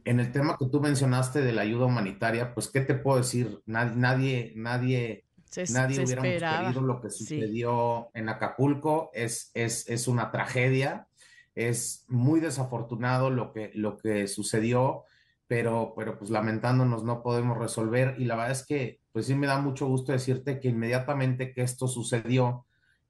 En 0.05 0.21
el 0.21 0.31
tema 0.31 0.57
que 0.57 0.67
tú 0.67 0.81
mencionaste 0.81 1.41
de 1.41 1.53
la 1.53 1.63
ayuda 1.63 1.87
humanitaria, 1.87 2.55
pues, 2.55 2.69
¿qué 2.69 2.81
te 2.81 2.95
puedo 2.95 3.19
decir? 3.19 3.61
Nadie, 3.67 4.53
nadie, 4.55 5.25
nadie, 5.69 6.05
hubiera 6.05 6.23
querido 6.23 6.81
lo 6.81 7.01
que 7.01 7.11
sucedió 7.11 8.11
en 8.15 8.29
Acapulco. 8.29 9.11
Es, 9.13 9.51
es, 9.53 9.89
es 9.89 10.07
una 10.07 10.31
tragedia. 10.31 11.09
Es 11.57 12.05
muy 12.07 12.39
desafortunado 12.39 13.31
lo 13.31 13.53
que, 13.53 13.73
lo 13.75 13.97
que 13.97 14.29
sucedió, 14.29 15.03
pero, 15.49 15.93
pero 15.97 16.19
pues 16.19 16.31
lamentándonos 16.31 17.03
no 17.03 17.21
podemos 17.25 17.59
resolver. 17.59 18.15
Y 18.19 18.27
la 18.27 18.37
verdad 18.37 18.53
es 18.53 18.65
que, 18.65 19.01
pues 19.11 19.27
sí 19.27 19.35
me 19.35 19.49
da 19.49 19.59
mucho 19.59 19.89
gusto 19.89 20.13
decirte 20.13 20.61
que 20.61 20.69
inmediatamente 20.69 21.53
que 21.53 21.63
esto 21.63 21.89
sucedió, 21.89 22.65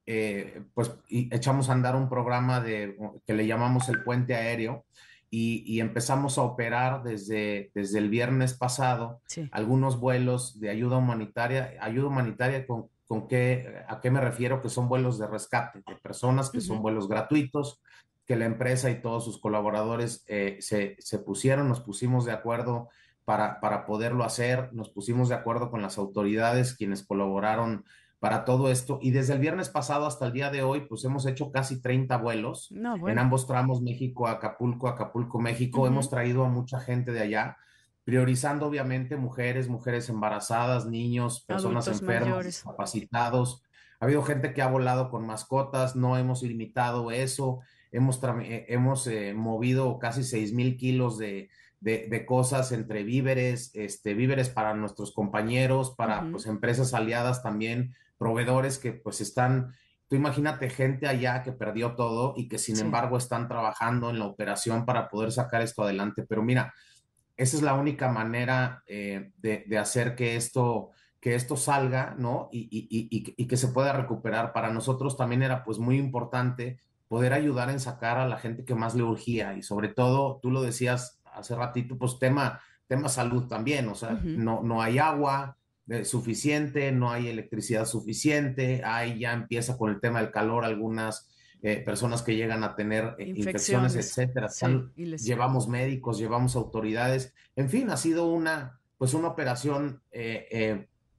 eh, 0.09 0.63
pues 0.73 0.93
echamos 1.09 1.69
a 1.69 1.73
andar 1.73 1.97
un 1.97 2.07
programa 2.07 2.61
de, 2.61 2.97
que 3.25 3.33
le 3.33 3.45
llamamos 3.45 3.89
el 3.89 4.03
puente 4.03 4.35
aéreo 4.35 4.85
y, 5.29 5.81
empezamos 5.81 6.37
a 6.37 6.43
operar 6.43 7.03
desde, 7.03 7.71
desde 7.75 7.99
el 7.99 8.09
viernes 8.09 8.53
pasado 8.53 9.21
algunos 9.51 9.99
vuelos 9.99 10.61
de 10.61 10.69
ayuda 10.69 10.95
humanitaria, 10.95 11.73
ayuda 11.81 12.07
humanitaria 12.07 12.65
con, 12.65 12.87
con 13.05 13.27
qué, 13.27 13.83
a 13.89 13.99
qué 13.99 14.09
me 14.09 14.21
refiero, 14.21 14.61
que 14.61 14.69
son 14.69 14.87
vuelos 14.87 15.19
de 15.19 15.27
rescate 15.27 15.83
de 15.85 15.95
personas, 15.95 16.49
que 16.49 16.61
son 16.61 16.81
vuelos 16.81 17.09
gratuitos, 17.09 17.81
que 18.25 18.37
la 18.37 18.45
empresa 18.45 18.89
y 18.89 19.01
todos 19.01 19.25
sus 19.25 19.39
colaboradores 19.39 20.23
eh, 20.27 20.57
se, 20.61 20.95
se, 20.99 21.19
pusieron, 21.19 21.67
nos 21.67 21.81
pusimos 21.81 22.23
de 22.23 22.31
acuerdo 22.31 22.87
para, 23.25 23.59
para 23.59 23.85
poderlo 23.85 24.23
hacer, 24.23 24.69
nos 24.71 24.89
pusimos 24.89 25.27
de 25.27 25.35
acuerdo 25.35 25.69
con 25.69 25.81
las 25.81 25.97
autoridades 25.97 26.75
quienes 26.75 27.05
colaboraron 27.05 27.83
para 28.19 28.45
todo 28.45 28.71
esto. 28.71 28.99
Y 29.01 29.11
desde 29.11 29.33
el 29.33 29.39
viernes 29.39 29.69
pasado 29.69 30.05
hasta 30.05 30.27
el 30.27 30.33
día 30.33 30.49
de 30.49 30.63
hoy, 30.63 30.81
pues 30.81 31.03
hemos 31.05 31.25
hecho 31.25 31.51
casi 31.51 31.81
30 31.81 32.17
vuelos 32.17 32.71
en 32.71 33.19
ambos 33.19 33.47
tramos, 33.47 33.81
México, 33.81 34.27
Acapulco, 34.27 34.87
Acapulco, 34.87 35.39
México. 35.39 35.87
Hemos 35.87 36.09
traído 36.09 36.43
a 36.43 36.49
mucha 36.49 36.79
gente 36.79 37.11
de 37.11 37.21
allá, 37.21 37.57
priorizando 38.03 38.67
obviamente 38.67 39.17
mujeres, 39.17 39.69
mujeres 39.69 40.09
embarazadas, 40.09 40.85
niños, 40.85 41.41
personas 41.41 41.87
enfermas, 41.87 42.63
capacitados. 42.63 43.63
Ha 43.99 44.05
habido 44.05 44.23
gente 44.23 44.53
que 44.53 44.61
ha 44.61 44.67
volado 44.67 45.09
con 45.09 45.25
mascotas, 45.25 45.95
no 45.95 46.17
hemos 46.17 46.43
limitado 46.43 47.11
eso 47.11 47.61
hemos, 47.91 48.21
eh, 48.23 48.65
hemos 48.69 49.07
eh, 49.07 49.33
movido 49.33 49.99
casi 49.99 50.23
6 50.23 50.53
mil 50.53 50.77
kilos 50.77 51.17
de, 51.17 51.49
de, 51.79 52.25
cosas 52.25 52.71
entre 52.71 53.03
víveres, 53.03 53.71
este, 53.73 54.13
víveres 54.13 54.49
para 54.49 54.73
nuestros 54.73 55.13
compañeros, 55.13 55.93
para 55.95 56.29
pues, 56.29 56.45
empresas 56.47 56.93
aliadas 56.93 57.43
también, 57.43 57.95
proveedores 58.17 58.79
que 58.79 58.93
pues 58.93 59.21
están, 59.21 59.73
tú 60.07 60.15
imagínate 60.15 60.69
gente 60.69 61.07
allá 61.07 61.43
que 61.43 61.51
perdió 61.51 61.95
todo 61.95 62.33
y 62.35 62.47
que 62.47 62.57
sin 62.57 62.79
embargo 62.79 63.17
están 63.17 63.47
trabajando 63.47 64.09
en 64.09 64.19
la 64.19 64.25
operación 64.25 64.85
para 64.85 65.09
poder 65.09 65.31
sacar 65.31 65.61
esto 65.61 65.83
adelante. 65.83 66.25
Pero 66.27 66.43
mira, 66.43 66.73
esa 67.35 67.57
es 67.57 67.63
la 67.63 67.75
única 67.75 68.09
manera 68.09 68.83
eh, 68.87 69.31
de, 69.37 69.63
de, 69.67 69.77
hacer 69.77 70.15
que 70.15 70.35
esto, 70.35 70.91
que 71.19 71.35
esto 71.35 71.55
salga, 71.55 72.15
¿no? 72.17 72.49
Y, 72.51 72.67
y, 72.71 72.87
y, 72.89 73.33
y, 73.37 73.47
que 73.47 73.57
se 73.57 73.67
pueda 73.67 73.93
recuperar. 73.93 74.53
Para 74.53 74.71
nosotros 74.71 75.15
también 75.15 75.43
era 75.43 75.63
pues 75.63 75.77
muy 75.77 75.97
importante 75.97 76.79
poder 77.07 77.33
ayudar 77.33 77.69
en 77.69 77.79
sacar 77.79 78.17
a 78.17 78.27
la 78.27 78.37
gente 78.37 78.65
que 78.65 78.75
más 78.75 78.95
le 78.95 79.03
urgía 79.03 79.53
y 79.53 79.61
sobre 79.61 79.89
todo, 79.89 80.39
tú 80.41 80.51
lo 80.51 80.61
decías 80.61 81.21
hace 81.23 81.55
ratito, 81.55 81.97
pues 81.97 82.19
tema, 82.19 82.59
tema 82.87 83.07
salud 83.07 83.47
también, 83.47 83.87
o 83.87 83.95
sea, 83.95 84.19
no, 84.23 84.61
no 84.63 84.81
hay 84.81 84.97
agua 84.99 85.56
eh, 85.89 86.03
suficiente, 86.03 86.91
no 86.91 87.11
hay 87.11 87.29
electricidad 87.29 87.85
suficiente, 87.85 88.81
ahí 88.83 89.19
ya 89.19 89.31
empieza 89.31 89.77
con 89.77 89.89
el 89.89 90.01
tema 90.01 90.19
del 90.19 90.31
calor 90.31 90.65
algunas 90.65 91.29
eh, 91.61 91.77
personas 91.77 92.21
que 92.23 92.35
llegan 92.35 92.65
a 92.65 92.75
tener 92.75 93.15
eh, 93.17 93.29
infecciones, 93.35 93.95
etcétera. 93.95 94.49
Llevamos 94.95 95.69
médicos, 95.69 96.17
llevamos 96.17 96.57
autoridades, 96.57 97.33
en 97.55 97.69
fin, 97.69 97.89
ha 97.89 97.95
sido 97.95 98.25
una, 98.27 98.81
pues 98.97 99.13
una 99.13 99.29
operación 99.29 100.01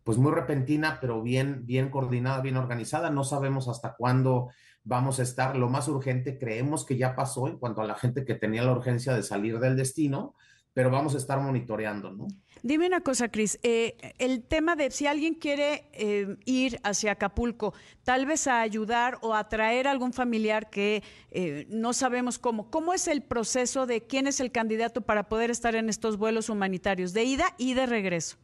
pues 0.04 0.16
muy 0.16 0.32
repentina, 0.32 0.98
pero 1.00 1.22
bien, 1.22 1.66
bien 1.66 1.90
coordinada, 1.90 2.40
bien 2.40 2.56
organizada. 2.56 3.10
No 3.10 3.24
sabemos 3.24 3.68
hasta 3.68 3.94
cuándo 3.94 4.48
vamos 4.84 5.18
a 5.18 5.22
estar. 5.22 5.56
Lo 5.56 5.68
más 5.68 5.88
urgente 5.88 6.38
creemos 6.38 6.86
que 6.86 6.96
ya 6.96 7.14
pasó 7.14 7.46
en 7.46 7.58
cuanto 7.58 7.82
a 7.82 7.86
la 7.86 7.94
gente 7.94 8.24
que 8.24 8.34
tenía 8.34 8.62
la 8.62 8.72
urgencia 8.72 9.14
de 9.14 9.22
salir 9.22 9.58
del 9.60 9.76
destino, 9.76 10.34
pero 10.74 10.90
vamos 10.90 11.14
a 11.14 11.18
estar 11.18 11.40
monitoreando, 11.40 12.12
¿no? 12.12 12.28
Dime 12.62 12.86
una 12.86 13.00
cosa, 13.00 13.28
Cris. 13.28 13.58
Eh, 13.62 13.96
el 14.18 14.42
tema 14.42 14.76
de 14.76 14.90
si 14.90 15.06
alguien 15.06 15.34
quiere 15.34 15.88
eh, 15.92 16.36
ir 16.44 16.80
hacia 16.82 17.12
Acapulco, 17.12 17.74
tal 18.04 18.26
vez 18.26 18.46
a 18.46 18.60
ayudar 18.60 19.18
o 19.22 19.34
a 19.34 19.48
traer 19.48 19.86
a 19.86 19.90
algún 19.90 20.12
familiar 20.12 20.70
que 20.70 21.02
eh, 21.30 21.66
no 21.68 21.92
sabemos 21.92 22.38
cómo. 22.38 22.70
¿Cómo 22.70 22.94
es 22.94 23.06
el 23.08 23.22
proceso 23.22 23.86
de 23.86 24.06
quién 24.06 24.26
es 24.26 24.40
el 24.40 24.50
candidato 24.50 25.02
para 25.02 25.28
poder 25.28 25.50
estar 25.50 25.74
en 25.74 25.88
estos 25.88 26.16
vuelos 26.16 26.48
humanitarios 26.48 27.12
de 27.12 27.24
ida 27.24 27.54
y 27.58 27.74
de 27.74 27.86
regreso? 27.86 28.36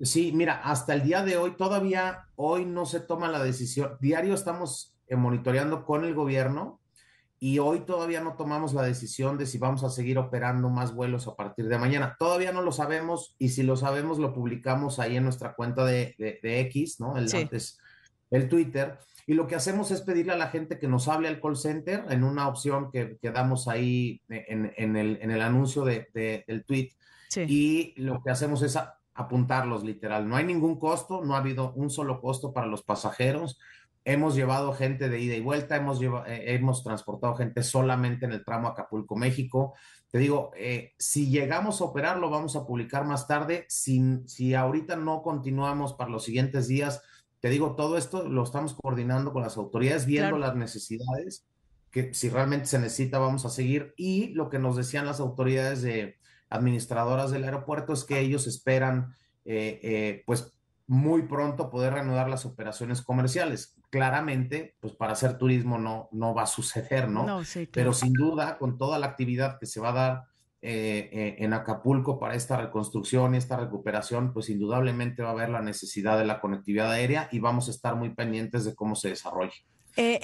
Sí, 0.00 0.32
mira, 0.32 0.60
hasta 0.62 0.92
el 0.92 1.02
día 1.02 1.22
de 1.22 1.36
hoy 1.36 1.56
todavía 1.56 2.28
hoy 2.34 2.64
no 2.64 2.84
se 2.84 3.00
toma 3.00 3.28
la 3.28 3.42
decisión. 3.42 3.96
Diario 4.00 4.34
estamos 4.34 4.94
monitoreando 5.10 5.84
con 5.84 6.04
el 6.04 6.14
gobierno 6.14 6.80
y 7.38 7.58
hoy 7.58 7.80
todavía 7.80 8.20
no 8.20 8.34
tomamos 8.34 8.72
la 8.72 8.82
decisión 8.82 9.36
de 9.36 9.46
si 9.46 9.58
vamos 9.58 9.84
a 9.84 9.90
seguir 9.90 10.18
operando 10.18 10.70
más 10.70 10.94
vuelos 10.94 11.28
a 11.28 11.36
partir 11.36 11.68
de 11.68 11.78
mañana. 11.78 12.16
Todavía 12.18 12.52
no 12.52 12.62
lo 12.62 12.72
sabemos 12.72 13.34
y 13.38 13.50
si 13.50 13.62
lo 13.62 13.76
sabemos 13.76 14.18
lo 14.18 14.32
publicamos 14.32 14.98
ahí 14.98 15.16
en 15.16 15.24
nuestra 15.24 15.54
cuenta 15.54 15.84
de, 15.84 16.14
X, 16.42 16.98
¿no? 16.98 17.16
El, 17.16 17.34
antes, 17.34 17.78
el 18.30 18.48
Twitter. 18.48 18.98
Y 19.26 19.34
lo 19.34 19.46
que 19.46 19.56
hacemos 19.56 19.90
es 19.90 20.00
pedirle 20.00 20.32
a 20.32 20.36
la 20.38 20.48
gente 20.48 20.78
que 20.78 20.88
nos 20.88 21.08
hable 21.08 21.28
al 21.28 21.40
call 21.40 21.56
center 21.56 22.04
en 22.08 22.24
una 22.24 22.48
opción 22.48 22.90
que, 22.90 23.18
que 23.20 23.30
damos 23.30 23.68
ahí 23.68 24.22
en, 24.28 24.72
en, 24.76 24.96
el, 24.96 25.18
en 25.20 25.30
el 25.30 25.42
anuncio 25.42 25.84
de, 25.84 26.08
del 26.46 26.64
tweet. 26.64 26.90
Y 27.36 27.92
lo 28.00 28.22
que 28.22 28.30
hacemos 28.30 28.62
es 28.62 28.78
apuntarlos 29.14 29.84
literal. 29.84 30.28
No 30.28 30.36
hay 30.36 30.44
ningún 30.44 30.78
costo, 30.78 31.22
no 31.22 31.34
ha 31.34 31.38
habido 31.38 31.72
un 31.72 31.90
solo 31.90 32.20
costo 32.20 32.52
para 32.52 32.66
los 32.66 32.82
pasajeros. 32.82 33.58
Hemos 34.08 34.36
llevado 34.36 34.72
gente 34.72 35.08
de 35.08 35.18
ida 35.18 35.34
y 35.34 35.40
vuelta, 35.40 35.74
hemos, 35.74 36.00
eh, 36.00 36.54
hemos 36.54 36.84
transportado 36.84 37.34
gente 37.34 37.64
solamente 37.64 38.24
en 38.24 38.30
el 38.30 38.44
tramo 38.44 38.68
Acapulco, 38.68 39.16
México. 39.16 39.74
Te 40.12 40.18
digo, 40.18 40.52
eh, 40.56 40.94
si 40.96 41.28
llegamos 41.28 41.80
a 41.80 41.86
operar, 41.86 42.18
lo 42.18 42.30
vamos 42.30 42.54
a 42.54 42.64
publicar 42.64 43.04
más 43.04 43.26
tarde. 43.26 43.66
Si, 43.68 44.20
si 44.26 44.54
ahorita 44.54 44.94
no 44.94 45.22
continuamos 45.22 45.94
para 45.94 46.08
los 46.08 46.22
siguientes 46.22 46.68
días, 46.68 47.02
te 47.40 47.50
digo, 47.50 47.74
todo 47.74 47.98
esto 47.98 48.28
lo 48.28 48.44
estamos 48.44 48.74
coordinando 48.74 49.32
con 49.32 49.42
las 49.42 49.56
autoridades, 49.56 50.06
viendo 50.06 50.38
las 50.38 50.54
necesidades, 50.54 51.44
que 51.90 52.14
si 52.14 52.28
realmente 52.28 52.66
se 52.66 52.78
necesita, 52.78 53.18
vamos 53.18 53.44
a 53.44 53.50
seguir. 53.50 53.92
Y 53.96 54.28
lo 54.34 54.50
que 54.50 54.60
nos 54.60 54.76
decían 54.76 55.06
las 55.06 55.18
autoridades 55.18 55.82
de 55.82 56.14
administradoras 56.48 57.32
del 57.32 57.42
aeropuerto 57.42 57.92
es 57.92 58.04
que 58.04 58.20
ellos 58.20 58.46
esperan, 58.46 59.16
eh, 59.44 60.22
pues, 60.26 60.56
muy 60.86 61.22
pronto 61.22 61.70
poder 61.70 61.94
reanudar 61.94 62.30
las 62.30 62.46
operaciones 62.46 63.02
comerciales. 63.02 63.75
Claramente, 63.96 64.76
pues 64.80 64.94
para 64.94 65.12
hacer 65.12 65.38
turismo 65.38 65.78
no, 65.78 66.08
no 66.12 66.34
va 66.34 66.42
a 66.42 66.46
suceder, 66.46 67.08
¿no? 67.08 67.26
no 67.26 67.44
sí, 67.44 67.68
Pero 67.72 67.92
sin 67.92 68.12
duda, 68.12 68.58
con 68.58 68.78
toda 68.78 68.98
la 68.98 69.06
actividad 69.06 69.58
que 69.58 69.66
se 69.66 69.80
va 69.80 69.88
a 69.88 69.92
dar 69.92 70.24
eh, 70.62 71.10
eh, 71.12 71.36
en 71.38 71.52
Acapulco 71.52 72.18
para 72.18 72.34
esta 72.34 72.56
reconstrucción 72.56 73.34
y 73.34 73.38
esta 73.38 73.56
recuperación, 73.56 74.32
pues 74.32 74.48
indudablemente 74.48 75.22
va 75.22 75.28
a 75.28 75.32
haber 75.32 75.48
la 75.48 75.62
necesidad 75.62 76.18
de 76.18 76.24
la 76.24 76.40
conectividad 76.40 76.90
aérea 76.90 77.28
y 77.30 77.38
vamos 77.38 77.68
a 77.68 77.70
estar 77.70 77.94
muy 77.94 78.10
pendientes 78.10 78.64
de 78.64 78.74
cómo 78.74 78.96
se 78.96 79.10
desarrolle. 79.10 79.64
Eh, 79.98 80.18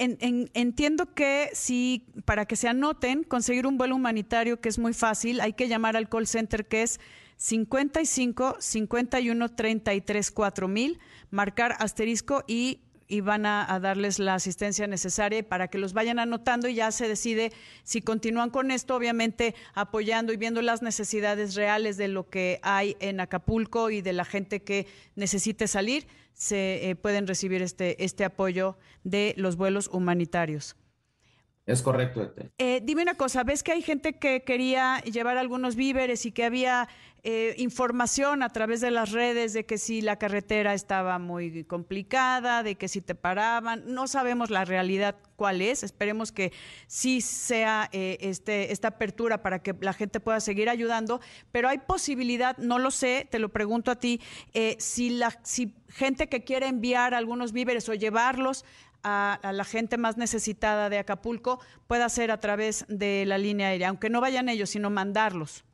entiendo 0.53 1.13
que 1.15 1.49
si 1.53 2.05
para 2.25 2.45
que 2.45 2.55
se 2.55 2.67
anoten, 2.67 3.23
conseguir 3.23 3.65
un 3.65 3.77
vuelo 3.77 3.95
humanitario 3.95 4.61
que 4.61 4.69
es 4.69 4.77
muy 4.77 4.93
fácil, 4.93 5.39
hay 5.39 5.53
que 5.53 5.67
llamar 5.67 5.97
al 5.97 6.09
call 6.09 6.27
center 6.27 6.67
que 6.67 6.83
es 6.83 6.99
55 7.37 8.57
51 8.59 9.49
33 9.49 10.31
4000, 10.31 10.99
marcar 11.31 11.75
asterisco 11.79 12.43
y 12.47 12.81
y 13.13 13.21
van 13.21 13.45
a, 13.45 13.79
darles 13.79 14.17
la 14.17 14.33
asistencia 14.33 14.87
necesaria 14.87 15.47
para 15.47 15.67
que 15.67 15.77
los 15.77 15.93
vayan 15.93 16.17
anotando 16.17 16.67
y 16.67 16.73
ya 16.73 16.91
se 16.91 17.07
decide 17.07 17.51
si 17.83 18.01
continúan 18.01 18.49
con 18.49 18.71
esto, 18.71 18.95
obviamente 18.95 19.53
apoyando 19.75 20.33
y 20.33 20.37
viendo 20.37 20.63
las 20.63 20.81
necesidades 20.81 21.53
reales 21.53 21.97
de 21.97 22.07
lo 22.07 22.27
que 22.27 22.59
hay 22.63 22.97
en 22.99 23.19
Acapulco 23.19 23.91
y 23.91 24.01
de 24.01 24.13
la 24.13 24.25
gente 24.25 24.63
que 24.63 24.87
necesite 25.15 25.67
salir, 25.67 26.07
se 26.33 26.89
eh, 26.89 26.95
pueden 26.95 27.27
recibir 27.27 27.61
este, 27.61 28.03
este 28.03 28.25
apoyo 28.25 28.79
de 29.03 29.35
los 29.37 29.57
vuelos 29.57 29.89
humanitarios. 29.93 30.75
Es 31.65 31.81
correcto, 31.81 32.33
eh, 32.57 32.81
dime 32.83 33.03
una 33.03 33.15
cosa, 33.15 33.45
¿ves 33.45 33.63
que 33.63 33.71
hay 33.71 33.81
gente 33.81 34.19
que 34.19 34.43
quería 34.43 34.99
llevar 34.99 35.37
algunos 35.37 35.77
víveres 35.77 36.25
y 36.25 36.33
que 36.33 36.43
había 36.43 36.89
eh, 37.23 37.55
información 37.57 38.43
a 38.43 38.49
través 38.49 38.81
de 38.81 38.91
las 38.91 39.13
redes 39.13 39.53
de 39.53 39.65
que 39.65 39.77
si 39.77 40.01
la 40.01 40.17
carretera 40.17 40.73
estaba 40.73 41.19
muy 41.19 41.63
complicada, 41.63 42.63
de 42.63 42.75
que 42.75 42.89
si 42.89 42.99
te 42.99 43.15
paraban? 43.15 43.81
No 43.85 44.07
sabemos 44.07 44.49
la 44.49 44.65
realidad 44.65 45.15
cuál 45.37 45.61
es, 45.61 45.83
esperemos 45.83 46.33
que 46.33 46.51
sí 46.87 47.21
sea 47.21 47.87
eh, 47.93 48.17
este, 48.19 48.73
esta 48.73 48.89
apertura 48.89 49.41
para 49.41 49.59
que 49.59 49.73
la 49.79 49.93
gente 49.93 50.19
pueda 50.19 50.41
seguir 50.41 50.67
ayudando, 50.67 51.21
pero 51.53 51.69
hay 51.69 51.77
posibilidad, 51.77 52.57
no 52.57 52.77
lo 52.77 52.91
sé, 52.91 53.25
te 53.31 53.39
lo 53.39 53.47
pregunto 53.53 53.89
a 53.89 53.95
ti, 53.95 54.19
si, 54.79 55.11
la, 55.11 55.39
si 55.43 55.73
gente 55.87 56.27
que 56.27 56.43
quiere 56.43 56.67
enviar 56.67 57.13
algunos 57.13 57.53
víveres 57.53 57.87
o 57.87 57.93
llevarlos 57.93 58.65
a, 59.03 59.39
la 59.51 59.63
gente 59.63 59.97
más 59.97 60.17
necesitada 60.17 60.89
de 60.89 60.97
Acapulco 60.97 61.59
pueda 61.87 62.09
ser 62.09 62.31
a 62.31 62.39
través 62.39 62.85
de 62.87 63.25
la 63.25 63.37
línea 63.37 63.67
aérea, 63.67 63.89
aunque 63.89 64.09
no 64.09 64.21
vayan 64.21 64.49
ellos, 64.49 64.69
sino 64.69 64.89
mandarlos. 64.89 65.65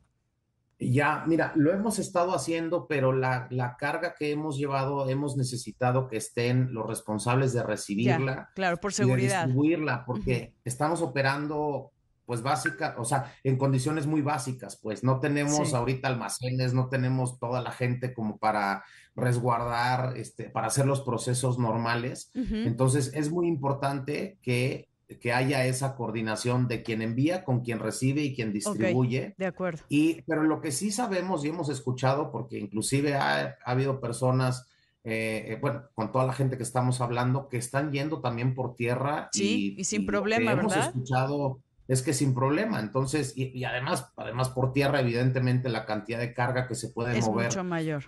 Ya, 0.78 1.24
mira, 1.26 1.52
lo 1.56 1.72
hemos 1.72 1.98
estado 1.98 2.34
haciendo, 2.34 2.86
pero 2.88 3.12
la, 3.12 3.46
la 3.50 3.76
carga 3.76 4.14
que 4.18 4.30
hemos 4.30 4.56
llevado, 4.56 5.08
hemos 5.10 5.36
necesitado 5.36 6.08
que 6.08 6.16
estén 6.16 6.72
los 6.72 6.86
responsables 6.86 7.52
de 7.52 7.62
recibirla. 7.62 8.48
claro, 8.54 8.78
por 8.78 8.94
seguridad. 8.94 9.40
de 9.40 9.46
distribuirla, 9.46 10.04
porque 10.06 10.54
estamos 10.64 11.02
operando 11.02 11.92
pues 12.30 12.42
básica, 12.42 12.94
o 12.96 13.04
sea, 13.04 13.34
en 13.42 13.56
condiciones 13.56 14.06
muy 14.06 14.22
básicas, 14.22 14.76
pues 14.80 15.02
no 15.02 15.18
tenemos 15.18 15.74
ahorita 15.74 16.06
almacenes, 16.06 16.72
no 16.72 16.88
tenemos 16.88 17.40
toda 17.40 17.60
la 17.60 17.72
gente 17.72 18.14
como 18.14 18.38
para 18.38 18.84
resguardar, 19.16 20.16
este, 20.16 20.48
para 20.48 20.68
hacer 20.68 20.86
los 20.86 21.00
procesos 21.00 21.58
normales. 21.58 22.30
Entonces, 22.34 23.10
es 23.14 23.32
muy 23.32 23.48
importante 23.48 24.38
que, 24.42 24.88
que, 25.20 25.32
haya 25.32 25.66
esa 25.66 25.96
coordinación 25.96 26.68
de 26.68 26.84
quien 26.84 27.02
envía 27.02 27.42
con 27.42 27.62
quien 27.62 27.80
recibe 27.80 28.22
y 28.22 28.32
quien 28.32 28.52
distribuye. 28.52 29.34
de 29.36 29.46
acuerdo. 29.46 29.82
Y, 29.88 30.22
pero 30.22 30.44
lo 30.44 30.60
que 30.60 30.70
sí 30.70 30.92
sabemos 30.92 31.44
y 31.44 31.48
hemos 31.48 31.68
escuchado, 31.68 32.30
porque 32.30 32.60
inclusive 32.60 33.16
ha, 33.16 33.56
ha 33.64 33.70
habido 33.72 34.00
personas 34.00 34.68
eh, 35.02 35.58
bueno, 35.60 35.82
con 35.94 36.12
toda 36.12 36.26
la 36.26 36.32
gente 36.32 36.56
que 36.56 36.62
estamos 36.62 37.00
hablando, 37.00 37.48
que 37.48 37.56
están 37.56 37.90
yendo 37.90 38.20
también 38.20 38.54
por 38.54 38.76
tierra. 38.76 39.30
Sí, 39.32 39.74
y, 39.76 39.82
sin 39.82 40.06
problema, 40.06 40.54
¿verdad? 40.54 40.72
Hemos 40.76 40.86
escuchado 40.86 41.60
es 41.90 42.02
que 42.02 42.12
sin 42.12 42.34
problema. 42.34 42.78
Entonces, 42.78 43.32
y, 43.34 43.64
además, 43.64 44.12
además 44.16 44.48
por 44.50 44.72
tierra, 44.72 45.00
evidentemente 45.00 45.68
la 45.68 45.84
cantidad 45.86 46.20
de 46.20 46.32
carga 46.32 46.68
que 46.68 46.76
se 46.76 46.90
puede 46.90 47.20
mover 47.20 47.46
es 47.48 47.56
mucho 47.56 47.64
mayor. 47.64 48.04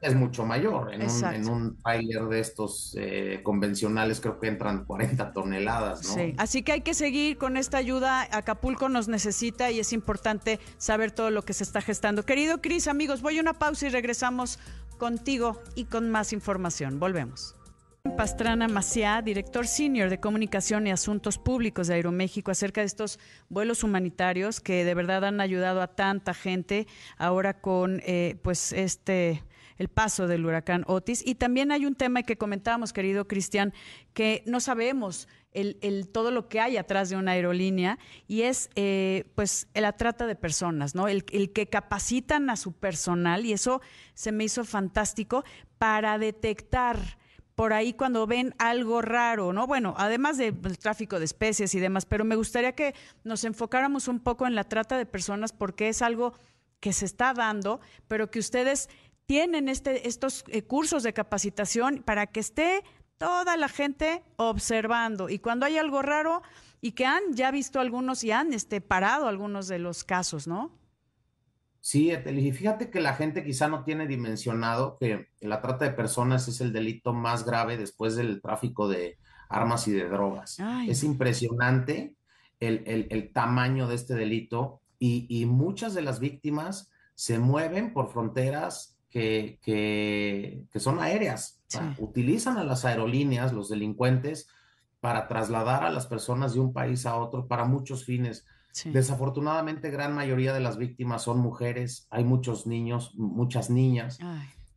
Es, 0.00 0.14
mucho 0.14 0.46
mayor. 0.46 0.94
En 0.94 1.02
un, 1.02 1.24
en 1.24 1.48
un, 1.48 1.76
trailer 1.82 2.26
de 2.26 2.38
estos 2.38 2.94
eh, 2.96 3.40
convencionales 3.42 4.20
creo 4.20 4.38
que 4.38 4.46
entran 4.46 4.84
40 4.86 5.32
toneladas, 5.32 6.06
¿no? 6.06 6.14
Sí, 6.14 6.34
así 6.38 6.62
que 6.62 6.72
hay 6.72 6.80
que 6.82 6.94
seguir 6.94 7.36
con 7.36 7.56
esta 7.56 7.76
ayuda. 7.76 8.28
Acapulco 8.30 8.88
nos 8.88 9.08
necesita 9.08 9.72
y 9.72 9.80
es 9.80 9.92
importante 9.92 10.60
saber 10.78 11.10
todo 11.10 11.30
lo 11.30 11.42
que 11.42 11.54
se 11.54 11.64
está 11.64 11.80
gestando. 11.80 12.24
Querido 12.24 12.62
Cris, 12.62 12.86
amigos, 12.86 13.20
voy 13.20 13.38
a 13.38 13.40
una 13.40 13.54
pausa 13.54 13.88
y 13.88 13.90
regresamos 13.90 14.60
contigo 14.96 15.60
y 15.74 15.86
con 15.86 16.08
más 16.08 16.32
información. 16.32 17.00
Volvemos. 17.00 17.56
Pastrana 18.16 18.68
Maciá, 18.68 19.22
director 19.22 19.66
senior 19.66 20.10
de 20.10 20.20
Comunicación 20.20 20.86
y 20.86 20.90
Asuntos 20.90 21.38
Públicos 21.38 21.86
de 21.86 21.94
Aeroméxico, 21.94 22.50
acerca 22.50 22.82
de 22.82 22.86
estos 22.86 23.18
vuelos 23.48 23.82
humanitarios 23.82 24.60
que 24.60 24.84
de 24.84 24.94
verdad 24.94 25.24
han 25.24 25.40
ayudado 25.40 25.80
a 25.80 25.88
tanta 25.88 26.34
gente 26.34 26.86
ahora 27.16 27.60
con 27.60 28.02
eh, 28.04 28.36
pues 28.42 28.72
este 28.72 29.42
el 29.78 29.88
paso 29.88 30.28
del 30.28 30.44
huracán 30.44 30.84
Otis. 30.86 31.26
Y 31.26 31.34
también 31.36 31.72
hay 31.72 31.86
un 31.86 31.96
tema 31.96 32.22
que 32.22 32.36
comentábamos, 32.36 32.92
querido 32.92 33.26
Cristian, 33.26 33.72
que 34.12 34.44
no 34.46 34.60
sabemos 34.60 35.26
el, 35.52 36.08
todo 36.12 36.30
lo 36.30 36.48
que 36.48 36.60
hay 36.60 36.76
atrás 36.76 37.08
de 37.08 37.16
una 37.16 37.32
aerolínea 37.32 37.98
y 38.28 38.42
es 38.42 38.68
eh, 38.76 39.24
pues 39.34 39.66
la 39.74 39.92
trata 39.92 40.26
de 40.26 40.36
personas, 40.36 40.94
¿no? 40.94 41.08
El, 41.08 41.24
el 41.32 41.52
que 41.52 41.68
capacitan 41.68 42.50
a 42.50 42.56
su 42.56 42.72
personal 42.74 43.46
y 43.46 43.54
eso 43.54 43.80
se 44.12 44.30
me 44.30 44.44
hizo 44.44 44.64
fantástico 44.64 45.42
para 45.78 46.18
detectar 46.18 46.98
por 47.54 47.72
ahí 47.72 47.92
cuando 47.92 48.26
ven 48.26 48.54
algo 48.58 49.00
raro, 49.00 49.52
¿no? 49.52 49.66
Bueno, 49.66 49.94
además 49.96 50.38
del 50.38 50.78
tráfico 50.78 51.18
de 51.18 51.24
especies 51.24 51.74
y 51.74 51.80
demás, 51.80 52.06
pero 52.06 52.24
me 52.24 52.36
gustaría 52.36 52.74
que 52.74 52.94
nos 53.22 53.44
enfocáramos 53.44 54.08
un 54.08 54.20
poco 54.20 54.46
en 54.46 54.54
la 54.54 54.64
trata 54.64 54.98
de 54.98 55.06
personas 55.06 55.52
porque 55.52 55.88
es 55.88 56.02
algo 56.02 56.34
que 56.80 56.92
se 56.92 57.04
está 57.04 57.32
dando, 57.32 57.80
pero 58.08 58.30
que 58.30 58.38
ustedes 58.38 58.88
tienen 59.26 59.68
este, 59.68 60.08
estos 60.08 60.44
eh, 60.48 60.62
cursos 60.62 61.02
de 61.02 61.12
capacitación 61.12 62.02
para 62.04 62.26
que 62.26 62.40
esté 62.40 62.82
toda 63.18 63.56
la 63.56 63.68
gente 63.68 64.22
observando 64.36 65.28
y 65.28 65.38
cuando 65.38 65.66
hay 65.66 65.78
algo 65.78 66.02
raro 66.02 66.42
y 66.80 66.92
que 66.92 67.06
han 67.06 67.22
ya 67.32 67.50
visto 67.50 67.80
algunos 67.80 68.24
y 68.24 68.32
han 68.32 68.52
este, 68.52 68.80
parado 68.80 69.28
algunos 69.28 69.68
de 69.68 69.78
los 69.78 70.04
casos, 70.04 70.46
¿no? 70.46 70.72
Sí, 71.84 72.10
y 72.10 72.52
fíjate 72.52 72.88
que 72.88 72.98
la 72.98 73.12
gente 73.12 73.44
quizá 73.44 73.68
no 73.68 73.84
tiene 73.84 74.06
dimensionado 74.06 74.96
que 74.98 75.28
la 75.40 75.60
trata 75.60 75.84
de 75.84 75.90
personas 75.90 76.48
es 76.48 76.62
el 76.62 76.72
delito 76.72 77.12
más 77.12 77.44
grave 77.44 77.76
después 77.76 78.16
del 78.16 78.40
tráfico 78.40 78.88
de 78.88 79.18
armas 79.50 79.86
y 79.86 79.92
de 79.92 80.08
drogas. 80.08 80.56
Es 80.88 81.04
impresionante 81.04 82.14
el, 82.58 83.30
tamaño 83.34 83.86
de 83.86 83.96
este 83.96 84.14
delito 84.14 84.80
y, 84.98 85.44
muchas 85.44 85.92
de 85.92 86.00
las 86.00 86.20
víctimas 86.20 86.90
se 87.14 87.38
mueven 87.38 87.92
por 87.92 88.10
fronteras 88.10 88.96
que, 89.10 89.58
que, 89.60 90.66
son 90.80 91.00
aéreas. 91.00 91.60
Utilizan 91.98 92.56
a 92.56 92.64
las 92.64 92.86
aerolíneas, 92.86 93.52
los 93.52 93.68
delincuentes, 93.68 94.48
para 95.00 95.28
trasladar 95.28 95.84
a 95.84 95.90
las 95.90 96.06
personas 96.06 96.54
de 96.54 96.60
un 96.60 96.72
país 96.72 97.04
a 97.04 97.16
otro 97.16 97.46
para 97.46 97.66
muchos 97.66 98.06
fines 98.06 98.46
Desafortunadamente, 98.84 99.90
gran 99.90 100.14
mayoría 100.14 100.52
de 100.52 100.60
las 100.60 100.78
víctimas 100.78 101.22
son 101.22 101.38
mujeres, 101.38 102.08
hay 102.10 102.24
muchos 102.24 102.66
niños, 102.66 103.12
muchas 103.14 103.70
niñas. 103.70 104.18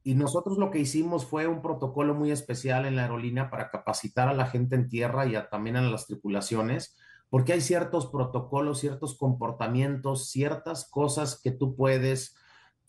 Y 0.03 0.15
nosotros 0.15 0.57
lo 0.57 0.69
que 0.69 0.79
hicimos 0.79 1.25
fue 1.25 1.47
un 1.47 1.61
protocolo 1.61 2.13
muy 2.13 2.31
especial 2.31 2.85
en 2.85 2.95
la 2.95 3.03
aerolínea 3.03 3.49
para 3.49 3.69
capacitar 3.69 4.29
a 4.29 4.33
la 4.33 4.45
gente 4.45 4.75
en 4.75 4.87
tierra 4.87 5.25
y 5.25 5.35
también 5.49 5.77
a 5.77 5.81
las 5.81 6.05
tripulaciones, 6.05 6.95
porque 7.29 7.53
hay 7.53 7.61
ciertos 7.61 8.07
protocolos, 8.07 8.79
ciertos 8.79 9.17
comportamientos, 9.17 10.29
ciertas 10.29 10.89
cosas 10.89 11.41
que 11.41 11.51
tú 11.51 11.75
puedes 11.75 12.35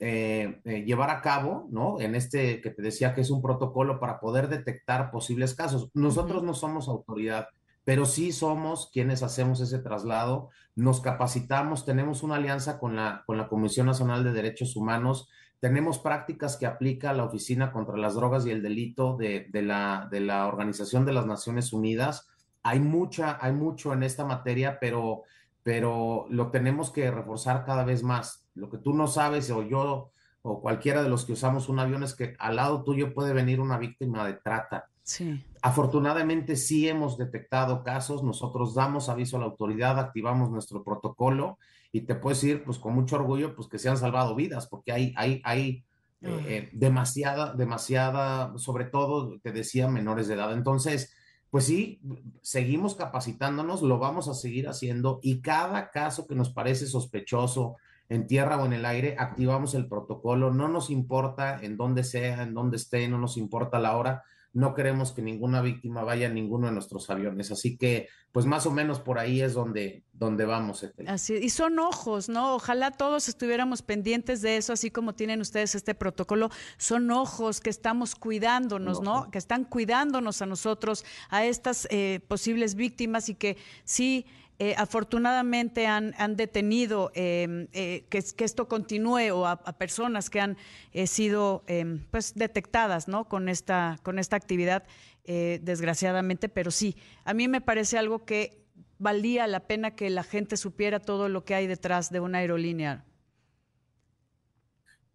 eh, 0.01 0.61
eh, 0.65 0.85
llevar 0.85 1.11
a 1.11 1.23
cabo, 1.23 1.67
¿no? 1.71 2.01
En 2.01 2.15
este 2.15 2.61
que 2.61 2.71
te 2.71 2.83
decía 2.83 3.15
que 3.15 3.23
es 3.23 3.31
un 3.31 3.43
protocolo 3.43 3.99
para 3.99 4.21
poder 4.21 4.49
detectar 4.49 5.11
posibles 5.11 5.55
casos. 5.55 5.91
Nosotros 5.95 6.45
no 6.45 6.55
somos 6.55 6.87
autoridad 6.87 7.49
pero 7.89 8.05
sí 8.05 8.33
somos 8.33 8.91
quienes 8.93 9.23
hacemos 9.23 9.63
ese 9.63 9.79
traslado, 9.79 10.51
nos 10.77 11.01
capacitamos, 11.01 11.87
tenemos 11.87 12.23
una 12.23 12.35
alianza 12.35 12.79
con 12.79 12.97
la, 12.97 13.23
con 13.25 13.39
la 13.39 13.49
Comisión 13.49 13.87
Nacional 13.87 14.23
de 14.25 14.33
Derechos 14.33 14.77
Humanos, 14.77 15.31
tenemos 15.59 15.99
prácticas 15.99 16.59
que 16.59 16.67
aplica 16.67 17.15
la 17.15 17.25
Oficina 17.25 17.73
contra 17.73 17.97
las 17.97 18.15
Drogas 18.15 18.45
y 18.45 18.51
el 18.51 18.63
Delito 18.63 19.17
de, 19.17 19.47
de, 19.49 19.63
la, 19.63 20.07
de 20.11 20.21
la 20.21 20.49
Organización 20.49 21.07
de 21.07 21.15
las 21.15 21.25
Naciones 21.25 21.73
Unidas. 21.73 22.29
Hay, 22.63 22.79
mucha, 22.79 23.39
hay 23.41 23.53
mucho 23.53 23.95
en 23.95 24.03
esta 24.03 24.27
materia, 24.27 24.77
pero, 24.79 25.23
pero 25.63 26.27
lo 26.29 26.51
tenemos 26.51 26.91
que 26.91 27.11
reforzar 27.11 27.65
cada 27.65 27.85
vez 27.85 28.03
más. 28.03 28.47
Lo 28.55 28.69
que 28.69 28.77
tú 28.77 28.93
no 28.93 29.07
sabes, 29.07 29.51
o 29.51 29.63
yo, 29.63 30.11
o 30.43 30.61
cualquiera 30.61 31.03
de 31.03 31.09
los 31.09 31.25
que 31.25 31.33
usamos 31.33 31.71
un 31.71 31.79
avión, 31.79 32.03
es 32.03 32.15
que 32.15 32.37
al 32.39 32.57
lado 32.57 32.85
tuyo 32.85 33.15
puede 33.15 33.33
venir 33.33 33.61
una 33.61 33.79
víctima 33.79 34.27
de 34.27 34.35
trata 34.35 34.91
Sí. 35.09 35.43
Afortunadamente 35.63 36.55
sí 36.55 36.87
hemos 36.87 37.17
detectado 37.17 37.83
casos, 37.83 38.23
nosotros 38.23 38.75
damos 38.75 39.09
aviso 39.09 39.39
a 39.39 39.41
la 39.41 39.47
autoridad, 39.47 39.99
activamos 39.99 40.51
nuestro 40.51 40.85
protocolo 40.85 41.59
y 41.91 42.03
te 42.03 42.15
puedes 42.15 42.43
decir 42.43 42.63
pues 42.63 42.79
con 42.79 42.95
mucho 42.95 43.17
orgullo 43.17 43.57
pues 43.57 43.69
que 43.69 43.79
se 43.79 43.89
han 43.89 43.97
salvado 43.97 44.35
vidas 44.35 44.67
porque 44.67 44.93
hay, 44.93 45.15
hay, 45.17 45.41
hay 45.45 45.83
eh, 46.21 46.45
eh, 46.47 46.69
demasiada, 46.75 47.55
demasiada, 47.55 48.53
sobre 48.59 48.85
todo 48.85 49.39
te 49.41 49.51
decía 49.51 49.89
menores 49.89 50.29
de 50.29 50.35
edad. 50.35 50.53
Entonces, 50.53 51.15
pues 51.49 51.65
sí, 51.65 52.03
seguimos 52.43 52.95
capacitándonos, 52.95 53.81
lo 53.81 53.99
vamos 53.99 54.29
a 54.29 54.35
seguir 54.35 54.69
haciendo 54.69 55.21
y 55.23 55.41
cada 55.41 55.91
caso 55.91 56.27
que 56.27 56.35
nos 56.35 56.51
parece 56.51 56.87
sospechoso 56.87 57.77
en 58.11 58.27
tierra 58.27 58.63
o 58.63 58.67
en 58.67 58.75
el 58.75 58.85
aire, 58.85 59.17
activamos 59.19 59.75
el 59.75 59.89
protocolo, 59.89 60.53
no 60.53 60.69
nos 60.69 60.91
importa 60.91 61.59
en 61.63 61.79
dónde 61.79 62.05
sea, 62.05 62.43
en 62.43 62.53
dónde 62.53 62.77
esté, 62.77 63.09
no 63.09 63.17
nos 63.17 63.39
importa 63.39 63.79
la 63.79 63.97
hora, 63.97 64.23
no 64.59 64.75
queremos 64.75 65.13
que 65.13 65.23
ninguna 65.23 65.63
víctima 65.63 66.03
vaya 66.03 66.27
en 66.27 66.35
ninguno 66.35 66.67
de 66.67 66.73
nuestros 66.73 67.09
aviones. 67.11 67.53
Así 67.53 67.77
que, 67.79 68.09
pues 68.33 68.45
más 68.45 68.67
o 68.67 68.73
menos 68.73 68.99
por 68.99 69.21
ahí 69.21 69.41
es 69.41 69.55
donde, 69.55 70.03
donde 70.13 70.47
vamos. 70.47 70.85
Así, 71.07 71.35
y 71.35 71.51
son 71.51 71.79
ojos, 71.79 72.29
¿no? 72.29 72.57
Ojalá 72.57 72.91
todos 72.91 73.29
estuviéramos 73.29 73.83
pendientes 73.83 74.43
de 74.43 74.57
eso, 74.57 74.73
así 74.73 74.91
como 74.91 75.15
tienen 75.15 75.41
ustedes 75.41 75.77
este 75.77 75.95
protocolo. 75.95 76.51
Son 76.77 77.09
ojos 77.13 77.61
que 77.61 77.71
estamos 77.71 78.17
cuidándonos, 78.17 79.01
¿no? 79.01 79.31
Que 79.31 79.39
están 79.39 79.65
cuidándonos 79.65 80.43
a 80.43 80.47
nosotros, 80.47 81.05
a 81.31 81.45
estas 81.45 81.87
eh, 81.91 82.19
posibles 82.27 82.75
víctimas 82.75 83.29
y 83.29 83.37
que 83.37 83.59
sí 83.85 84.27
eh, 84.61 84.75
afortunadamente 84.77 85.87
han, 85.87 86.13
detenido 86.35 87.13
em, 87.15 87.69
eh, 87.73 88.07
que, 88.11 88.45
esto 88.45 88.67
continúe 88.67 89.31
o 89.33 89.47
a, 89.47 89.57
personas 89.79 90.31
que 90.31 90.41
han 90.41 90.57
eh, 90.93 91.07
sido 91.07 91.63
em, 91.69 92.05
pues 92.11 92.35
detectadas 92.35 93.07
¿no? 93.07 93.29
con, 93.29 93.49
esta, 93.49 93.99
con 94.03 94.19
esta 94.19 94.37
actividad, 94.37 94.85
desgraciadamente, 95.25 96.49
pero 96.49 96.71
sí, 96.71 96.97
a 97.27 97.35
mí 97.35 97.49
me 97.49 97.61
parece 97.61 97.99
algo 97.99 98.25
que 98.25 98.65
valía 98.97 99.47
la 99.47 99.67
pena 99.67 99.91
que 99.91 100.09
la 100.09 100.23
gente 100.23 100.57
supiera 100.57 101.01
todo 101.01 101.29
lo 101.29 101.45
que 101.45 101.55
hay 101.55 101.67
detrás 101.67 102.11
de 102.11 102.21
una 102.21 102.39
aerolínea. 102.39 103.05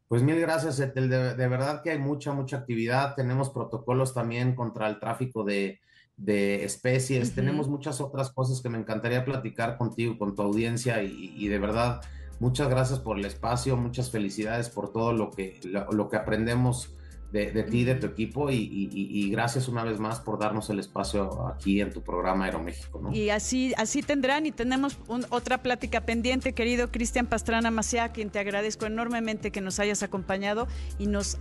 Pues 0.08 0.22
mil 0.22 0.40
gracias, 0.40 0.78
de 0.78 1.48
verdad 1.48 1.82
que 1.82 1.90
hay 1.90 1.98
mucha, 1.98 2.32
mucha 2.32 2.58
actividad. 2.58 3.16
Tenemos 3.16 3.50
protocolos 3.50 4.14
también 4.14 4.54
contra 4.54 4.88
el 4.88 5.00
tráfico 5.00 5.44
de, 5.44 5.82
de 6.17 6.63
especies, 6.63 7.34
tenemos 7.34 7.67
muchas 7.67 7.99
otras 7.99 8.32
cosas 8.32 8.62
que 8.62 8.69
me 8.69 8.78
encantaría 8.78 9.26
platicar 9.26 9.78
contigo, 9.78 10.17
con 10.17 10.36
tu 10.36 10.41
audiencia 10.41 11.02
y, 11.04 11.47
de 11.47 11.60
verdad, 11.60 12.02
muchas 12.39 12.69
gracias 12.69 12.99
por 12.99 13.17
el 13.17 13.26
espacio, 13.26 13.78
muchas 13.78 14.12
felicidades 14.12 14.69
por 14.69 14.91
todo 14.91 15.13
lo 15.13 15.32
que, 15.32 15.60
lo, 15.63 16.10
que 16.10 16.17
aprendemos 16.17 16.95
de, 17.32 17.52
de, 17.52 17.63
ti, 17.63 17.84
de 17.84 17.95
tu 17.95 18.06
equipo 18.06 18.52
y, 18.52 19.30
gracias 19.32 19.67
una 19.67 19.84
vez 19.84 19.99
más 19.99 20.19
por 20.19 20.38
darnos 20.39 20.69
el 20.69 20.80
espacio 20.80 21.47
aquí 21.47 21.82
en 21.82 21.91
tu 21.91 22.04
programa 22.04 22.45
Aeroméxico. 22.45 23.02
¿no? 23.02 23.12
Y 23.12 23.32
así, 23.32 23.73
así 23.78 24.04
tendrán 24.04 24.45
y 24.45 24.52
tenemos 24.52 24.99
otra 25.30 25.63
plática 25.63 26.02
pendiente, 26.02 26.54
querido 26.54 26.91
Cristian 26.91 27.26
Pastrana 27.26 27.71
Maciá, 27.71 28.10
quien 28.10 28.30
te 28.30 28.38
agradezco 28.38 28.86
enormemente 28.86 29.52
que 29.52 29.62
nos 29.62 29.80
hayas 29.80 30.04
acompañado 30.04 30.67
y 30.99 31.08
nos 31.08 31.39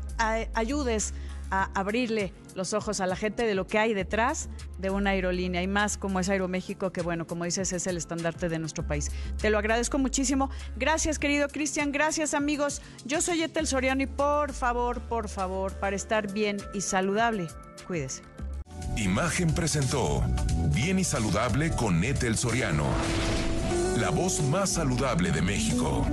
ayudes 0.54 1.12
a 1.53 1.71
abrirle 1.75 2.33
los 2.55 2.73
ojos 2.73 3.01
a 3.01 3.07
la 3.07 3.15
gente 3.15 3.45
de 3.45 3.55
lo 3.55 3.67
que 3.67 3.79
hay 3.79 3.93
detrás 3.93 4.49
de 4.79 4.88
una 4.91 5.11
aerolínea 5.11 5.62
y 5.62 5.69
más 5.69 5.99
como 5.99 6.19
es 6.19 6.31
Aeroméxico, 6.31 6.93
que 6.93 7.03
bueno, 7.03 7.27
como 7.27 7.45
dices, 7.45 7.73
es 7.73 7.87
el 7.87 7.99
estandarte 7.99 8.49
de 8.49 8.59
nuestro 8.59 8.87
país. 8.87 9.11
Te 9.41 9.51
lo 9.51 9.59
agradezco 9.59 9.99
muchísimo. 9.99 10.51
Gracias, 10.77 11.19
querido 11.19 11.49
Cristian. 11.49 11.93
Gracias, 11.93 12.33
amigos. 12.33 12.81
Yo 13.05 13.21
soy 13.21 13.43
Etel 13.43 13.67
Soriano 13.67 14.03
y 14.03 14.07
por 14.07 14.53
favor, 14.55 15.03
por 15.03 15.29
favor, 15.29 15.75
para 15.75 15.95
estar 15.95 16.33
bien 16.33 16.57
y 16.73 16.81
saludable, 16.81 17.49
cuídese. 17.87 18.23
Imagen 18.97 19.55
presentó 19.55 20.25
Bien 20.75 20.99
y 20.99 21.05
Saludable 21.05 21.71
con 21.71 22.03
Etel 22.03 22.37
Soriano, 22.37 22.87
la 23.99 24.09
voz 24.09 24.43
más 24.43 24.71
saludable 24.71 25.31
de 25.31 25.43
México. 25.43 26.07